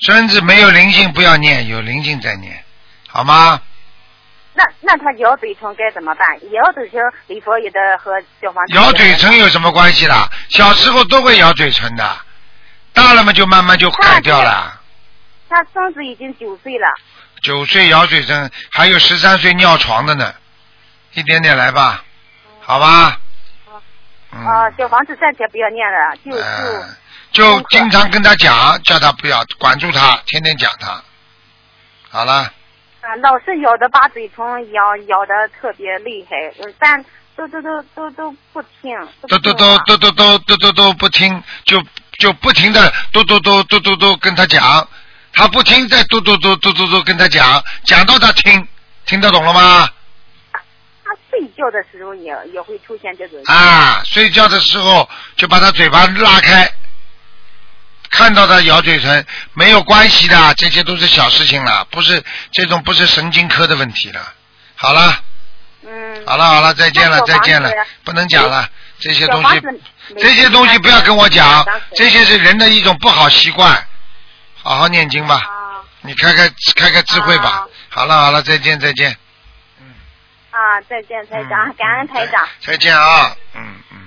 [0.00, 2.64] 孙子没有灵性不要念，有灵性再念，
[3.08, 3.60] 好吗？
[4.54, 6.26] 那那他咬嘴唇该怎么办？
[6.52, 10.28] 咬嘴唇礼佛也得和小房子咬嘴唇有什么关系啦？
[10.48, 12.16] 小时候都会咬嘴唇的，
[12.92, 14.80] 大了嘛就慢慢就改掉了。
[15.48, 16.86] 他孙子已经九岁了，
[17.42, 20.34] 九岁咬嘴唇，还有十三岁尿床的呢，
[21.12, 22.02] 一点点来吧，
[22.60, 23.20] 好吧？
[24.38, 26.30] 嗯啊，小房子暂且不要念了，就
[27.32, 31.02] 就就经常跟他讲，叫他不要管住他，天天讲他。
[32.10, 32.44] 好了，
[33.00, 37.04] 啊，老是咬的把嘴唇咬咬的特别厉害，嗯但
[37.36, 38.96] 都都都都都不听，
[39.28, 41.82] 都都都都都都都都都不听，就
[42.18, 44.88] 就不停的嘟嘟嘟嘟嘟嘟跟他讲，
[45.32, 48.66] 他不听再嘟嘟嘟嘟嘟嘟跟他讲，讲到他听，
[49.06, 49.88] 听得懂了吗？
[51.38, 53.40] 他睡觉的时候也也会出现这种。
[53.46, 56.70] 啊，睡觉的时候就把他嘴巴拉开，
[58.10, 59.24] 看到他咬嘴唇，
[59.54, 64.20] 没有关系的，这些都是小事情了，不是这种不是神经科的问题了。
[64.74, 65.22] 好了，
[65.86, 66.26] 嗯。
[66.26, 67.70] 好了好了，再见了再见了，
[68.04, 68.68] 不能讲了，
[68.98, 69.62] 这些东西
[70.18, 71.64] 这些东西不要跟我讲，
[71.94, 73.86] 这些是人的一种不好习惯，
[74.62, 77.66] 好好念经吧，啊你开开开开智慧吧啊。
[77.90, 79.16] 好了好了，再见再见。
[80.50, 82.46] 啊，再见台长，感恩台长。
[82.60, 83.98] 再见啊，嗯嗯。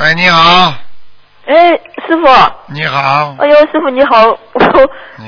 [0.00, 0.74] 喂，你好，
[1.46, 1.70] 哎，
[2.06, 2.26] 师傅，
[2.72, 4.80] 你好，哎呦，师傅你好，你好。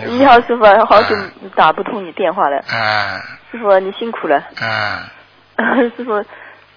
[0.07, 1.15] 你好，师傅，好久
[1.55, 3.21] 打不通你电话了，哎。
[3.53, 5.03] 师傅你辛苦了，哎。
[5.97, 6.25] 师傅，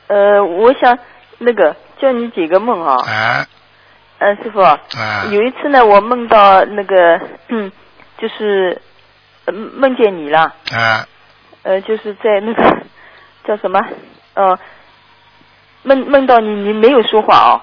[0.07, 0.97] 呃，我想
[1.39, 3.45] 那个叫你解个梦啊，哎。
[4.19, 7.71] 呃，师傅，哎，有一次呢，我梦到那个，嗯，
[8.21, 8.81] 就是
[9.45, 11.07] 呃梦见你了，啊
[11.63, 12.77] 呃，就是在那个
[13.45, 13.79] 叫什么，
[14.33, 14.57] 呃，
[15.83, 17.61] 梦梦到你，你没有说话哦。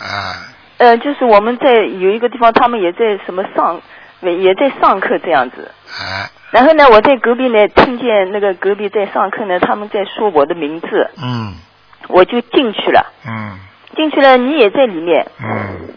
[0.00, 3.80] 啊呃，就是我们在有一个地方，他们也在什么上，
[4.20, 5.70] 也在上课这样子。
[5.88, 11.54] 啊，然后呢，我在隔壁呢，听见那个隔壁在上课呢，他们在说我的名字，嗯
[12.08, 13.12] 我就进去了。
[13.26, 13.58] 嗯
[13.96, 15.94] 进去了，你也在里面，嗯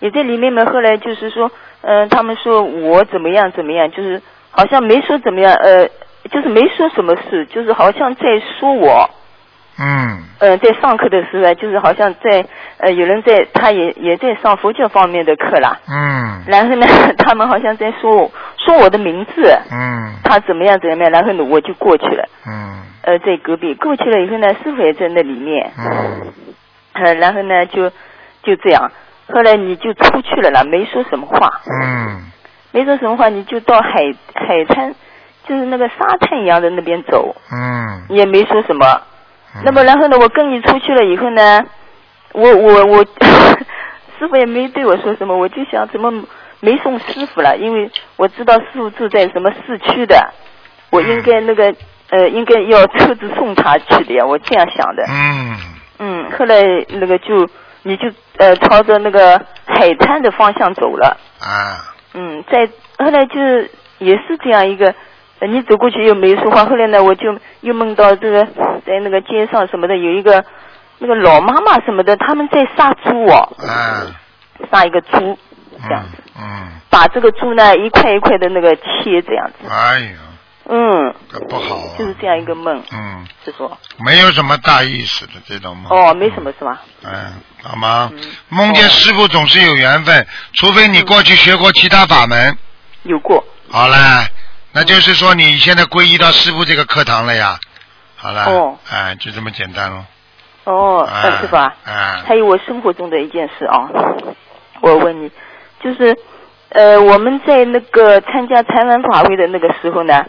[0.00, 0.64] 也在里面嘛。
[0.64, 1.50] 后来就是说，
[1.86, 4.20] 嗯、他们说我怎么样怎么样，就是
[4.50, 5.86] 好像没说怎么样，呃，
[6.30, 8.22] 就是没说什么事，就是好像在
[8.58, 9.10] 说我。
[9.76, 12.46] 嗯呃，在上课的时候，就是好像在
[12.78, 15.80] 呃，有人在，他也也在上佛教方面的课啦。
[15.88, 16.86] 嗯然后呢，
[17.18, 22.24] 他们好像在说我说我的名字，嗯他怎么样怎么样，然后呢，我就过去了。
[22.46, 26.32] 嗯呃，在隔壁过去了以后呢，师傅也在那里面，嗯
[26.92, 27.90] 呃，然后呢，就
[28.44, 28.92] 就这样。
[29.28, 32.30] 后来你就出去了啦，没说什么话，嗯。
[32.72, 34.94] 没说什么话，你就到海海滩，
[35.46, 38.02] 就是那个沙滩一样的那边走，嗯。
[38.08, 38.84] 也没说什么。
[39.54, 41.64] 嗯，那么然后呢，我跟你出去了以后呢，
[42.32, 43.04] 我我我，
[44.18, 46.12] 师傅也没对我说什么，我就想怎么
[46.60, 50.32] 没送师傅了，因为我知道师傅住在什么市区的，
[50.90, 51.72] 我应该那个
[52.10, 55.04] 呃应该要车子送他去的呀，我这样想的。
[55.08, 55.56] 嗯。
[56.00, 57.48] 嗯，后来那个就
[57.84, 58.08] 你就
[58.38, 61.94] 呃朝着那个海滩的方向走了，啊。
[62.14, 62.68] 嗯，在
[62.98, 63.40] 后来就
[63.98, 64.92] 也是这样一个，
[65.38, 68.44] 呃你走过去又没说话，后来呢我就又梦到这个
[68.84, 70.44] 在那个街上什么的有一个
[70.98, 74.20] 那个老妈妈什么的，他们在杀猪哦，啊。
[74.70, 75.36] 杀一个猪，
[75.82, 80.18] 这样嗯子，嗯，把这个猪呢一块一块的那个切这样子，哎呀，
[80.66, 81.14] 嗯，
[81.48, 83.70] 不好啊，就是这样一个梦，嗯，师傅，
[84.04, 85.90] 没有什么大意思的这种梦。
[85.90, 86.80] 哦，没什么是吧？
[87.02, 88.10] 嗯，好吗？
[88.12, 92.56] 嗯梦见师傅总是有缘分，除非你过去学过其他法门。
[93.02, 94.26] 有过，好了，
[94.72, 97.58] 那就是说你现在皈依到师傅这个课堂了呀。
[98.16, 100.04] 好了，哦哎，就这么简单喽。
[100.64, 103.90] 哦，啊呃，师傅啊，啊，还有我生活中的一件事啊，
[104.80, 105.30] 我问你，
[105.82, 106.16] 就是
[106.70, 110.24] 呃，我们在那个参加台湾法会的那个时候呢，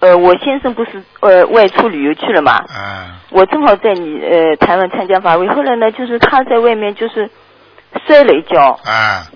[0.00, 7.30] 呃，我先生不是呃外出旅游去了嘛，嗯，我正好在你呃台湾参加法会，后来呢，就是他在外面就是
[8.06, 9.26] 摔了一跤，啊，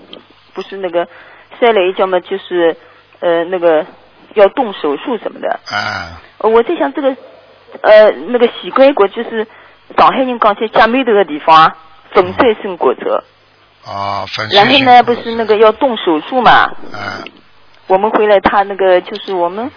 [0.55, 1.07] 不是那个
[1.59, 2.77] 摔了一跤嘛，就是
[3.21, 3.85] 呃那个
[4.35, 7.15] 要动手术什么的，啊，呃我在想这个
[7.83, 9.47] 呃那个洗龟国就是
[9.99, 11.77] 上海人讲起家眉头个地方啊，
[12.13, 13.23] 粉碎性骨折。
[13.87, 16.71] 哦，粉碎然后呢，不是那个要动手术嘛？
[16.91, 17.23] 嗯，
[17.87, 19.71] 我们回来，他那个就是我们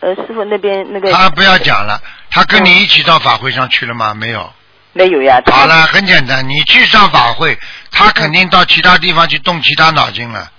[0.00, 4.14] 呃师傅那边那个他不要讲了，他跟你一起到法会上去了吗？
[4.14, 4.52] 没有。
[4.92, 5.40] 没有呀。
[5.46, 7.56] 好了，很简单，你去上法会，
[7.92, 10.50] 他肯定到其他地方去动其他脑筋了。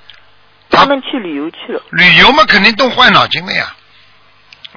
[0.69, 1.81] 他们去旅游去了。
[1.89, 3.75] 旅游嘛，肯定动坏脑筋了呀。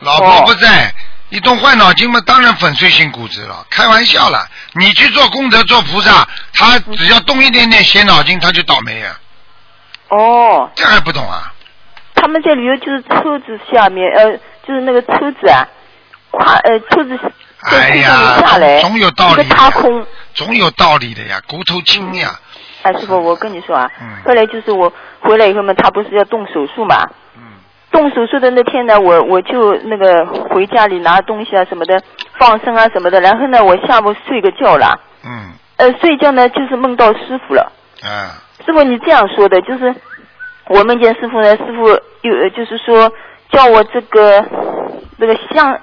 [0.01, 0.93] 老婆不在，
[1.29, 3.65] 你动坏脑筋嘛，当然粉碎性骨折了。
[3.71, 9.17] 开玩笑了，你去做功德做菩萨，他只要动一点点邪脑筋，他就倒霉呀。
[10.09, 10.71] 哦。
[10.75, 11.53] 这还不懂啊？
[12.17, 15.67] 他们在旅游就是车子下面呃，就是那个车子啊，
[16.31, 17.19] 跨呃车子
[18.41, 20.07] 下来，，总有道理踏空。
[20.35, 22.31] 总有道理的呀，骨头轻呀。
[22.83, 26.97] 哎，师傅，我跟你说啊，嗯后来就是我回来以后嘛，他不是要动手术嘛？
[27.37, 27.43] 嗯
[27.91, 32.03] 动手术的那天呢，我我就那个回家里拿东西啊什么的，
[32.39, 37.73] 放生啊什么的，然后呢，我下午睡个觉了，嗯呃，睡觉呢就是梦到师傅了。
[38.03, 39.95] 啊师傅，你这样说的，就是
[40.67, 41.89] 我梦见师傅呢，师傅
[42.23, 43.11] 又呃就是说
[43.55, 44.45] 叫我这个
[45.19, 45.79] 那个箱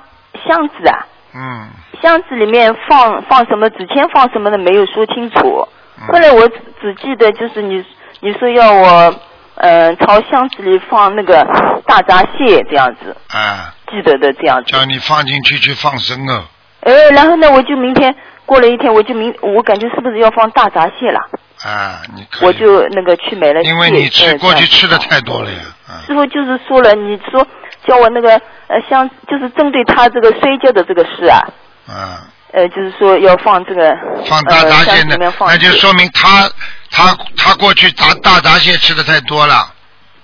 [0.46, 1.70] 箱子啊，嗯
[2.02, 5.68] 箱子里面放放什么，纸钱放什么的没有说清楚。
[6.00, 7.86] 嗯后来我只只记得就是你
[8.22, 9.14] 你说要我
[9.56, 11.44] 呃朝箱子里放那个
[11.86, 14.72] 大闸蟹这样子，啊，记得的这样子。
[14.72, 16.46] 叫你放进去去放生哦。
[16.82, 18.16] 哎，然后呢，我就明天
[18.48, 21.20] 过了一天，我就明我感觉是不是要放大闸蟹了？
[21.64, 23.62] 啊，你可以我就那个去买了。
[23.62, 25.60] 因为你吃呃过去吃的太多了呀。
[26.08, 27.46] 师傅就是说了，你说
[27.88, 28.34] 叫我那个
[28.68, 31.42] 呃像就是针对他这个摔跤的这个事啊，
[31.88, 32.20] 嗯，
[32.54, 33.96] 呃就是说要放这个
[34.28, 36.50] 放大闸蟹呢子里面，放那就说明他
[36.92, 39.74] 他他过去大大闸蟹吃的太多了。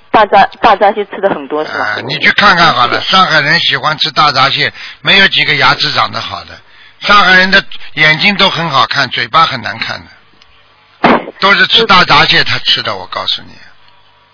[0.10, 1.84] 大闸大闸蟹吃的很多是吧？
[1.84, 6.58] 啊，你去看看好了，上海人喜欢吃大闸蟹，没有几个牙齿长得好的。
[6.99, 13.51] 上海人的眼睛都很好看，嘴巴很难看的， 都是吃大闸蟹他吃的，我告诉你。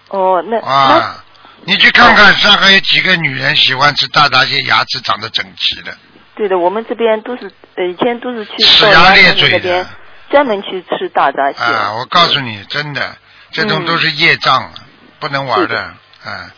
[0.10, 1.23] 哦，那啊，
[1.66, 5.96] 你去看看上海有几个女人喜欢吃大闸蟹，牙齿长得整齐的。
[6.36, 9.86] 对的，我们这边都是呃以前都是去齿牙咧嘴的
[10.30, 11.64] 专门去吃大闸蟹。
[11.64, 13.16] 啊，我告诉你，真的，
[13.52, 14.72] 这种都是业障，
[15.20, 15.80] 不能玩的。
[16.24, 16.50] 啊，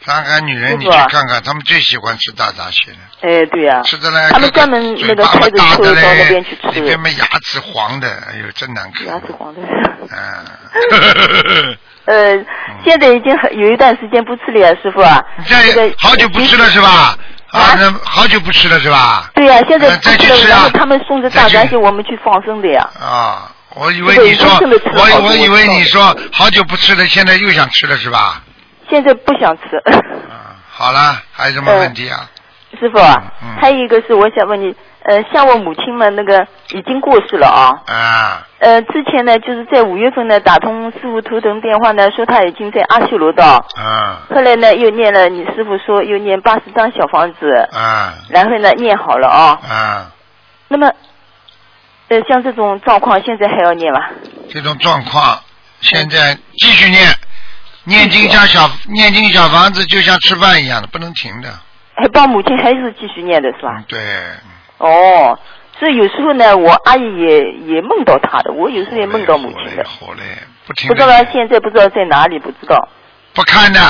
[0.00, 2.98] 上海女人你去看看，她们最喜欢吃大闸蟹了。
[3.20, 9.06] 哎，对呀、吃的嘞，他们专门那个开的车到那边去，吃里边嘛牙齿黄的，哎呦，真难看。
[9.06, 9.60] 牙齿黄的。
[10.16, 10.42] 啊，
[12.08, 12.44] 呃，
[12.84, 15.22] 现在已经很有一段时间不吃了呀，师傅啊。
[15.46, 17.14] 这个好久不吃了是吧？
[17.50, 19.30] 啊，那好久不吃了是吧？
[19.34, 22.88] 对呀、现在呃不吃了，再去吃啊然后他们送着大闸蟹，我们去放生的呀。
[22.98, 28.42] 啊，我以为你说，我我以为你说好久不吃了，现在又想吃了是吧？
[28.88, 29.82] 现在不想吃。
[30.70, 32.26] 好了，还有什么问题啊？
[32.78, 34.74] 师傅啊，嗯还有一个是我想问你，
[35.04, 44.22] 呃，像我母亲们那个已经过世了啊，啊，呃，之前呢就是在五月份呢打通师傅头疼电话呢，说他已经在阿修罗道，啊。
[44.32, 48.14] 后来呢又念了，你师傅说又念八十张小房子，啊。
[48.28, 50.12] 然后呢念好了啊，啊！
[50.68, 50.92] 那么，
[52.08, 54.00] 呃，像这种状况现在还要念吗？
[54.50, 55.40] 这种状况，
[55.80, 57.08] 现在继续念，
[57.84, 61.48] 念经像小念经小房子，就像吃饭一样的，不能停的。
[62.00, 63.82] 还帮母亲还是继续念的是吧？
[63.88, 63.98] 对，
[64.78, 65.38] 哦，
[65.78, 70.22] 所以有时候呢，我阿姨也也梦到她的，我有时候也梦到母亲的，好嘞，
[70.66, 72.88] 不停不知的道现在不知道在哪里，不知道。
[73.34, 73.80] 不看的。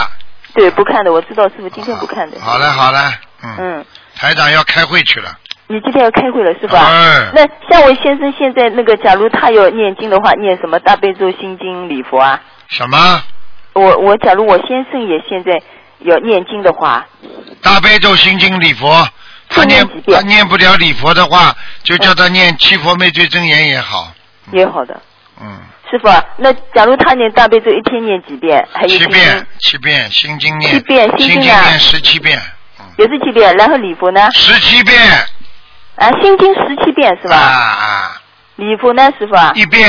[0.54, 2.40] 对，不看的，我知道师傅今天不看的。
[2.40, 2.98] 好了好了，
[3.44, 3.84] 嗯，嗯，
[4.16, 5.30] 台长要开会去了。
[5.68, 6.80] 你今天要开会了是吧？
[6.90, 12.40] 嗯那像我先生现在那个，假如他要念经的话，念什么大悲咒、心经、礼佛啊？
[12.68, 12.96] 什么？
[13.74, 15.62] 我我假如我先生也现在
[16.00, 17.06] 要念经的话，
[17.62, 19.08] 大悲咒、心经、礼佛，
[19.48, 24.12] 他念他念不了礼佛的话，就叫他念七佛灭罪真言也好。
[24.52, 25.00] 也好的。
[25.40, 25.58] 嗯。
[25.90, 28.66] 师傅啊，那假如他念大悲咒一天念几遍？
[28.72, 30.72] 还有七遍，七遍，心经念。
[30.74, 32.38] 七遍心经念十七遍。
[32.98, 34.28] 也是七遍，然后礼佛呢？
[34.32, 34.96] 十七遍。
[35.96, 37.36] 啊，心经十七遍是吧？
[37.36, 38.20] 啊啊。
[38.56, 39.52] 礼佛呢，师傅啊？
[39.54, 39.88] 一遍。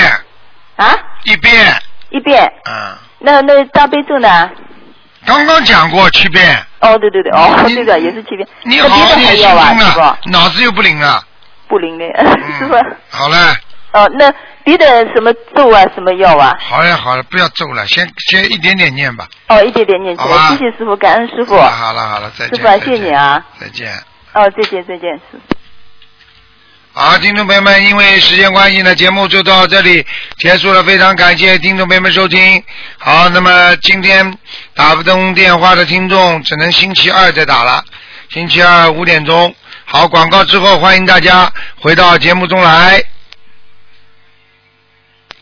[0.78, 0.95] 啊？
[1.26, 1.76] 一遍。
[2.12, 2.49] 一遍。
[2.66, 2.95] 嗯。
[3.20, 4.49] 那那大悲咒呢？
[5.30, 6.66] 刚刚讲过七遍。
[6.82, 8.48] 哦，对对对，哦，对的， 也是七遍。
[8.64, 11.24] 你好好别的还念心要啊，经了，脑子又不灵了。
[11.68, 12.74] 不灵的， 嗯师傅。
[13.10, 13.38] 好嘞，
[13.94, 16.58] 哦，那别的什么咒啊，什么药啊？
[16.60, 19.28] 好了，好了，不要咒了，先先一点点念吧。
[19.50, 21.56] 哦，一点点念起来谢谢师傅，感恩师傅。
[21.58, 22.56] 好了，好了，再见。
[22.58, 23.46] 师傅谢谢你啊。
[23.60, 23.92] 再见。
[24.34, 25.59] 哦，再见再见，师傅。
[27.02, 30.06] 好，听众朋友们，因为时间关系呢，节目就到这里
[30.38, 30.84] 结束了。
[30.84, 32.62] 非常感谢听众朋友们收听。
[32.97, 34.38] 好，那么今天
[34.76, 37.82] 打不通电话的听众，只能星期二再打了。
[38.34, 39.56] 星期二五点钟。
[39.86, 43.02] 好，广告之后，欢迎大家回到节目中来。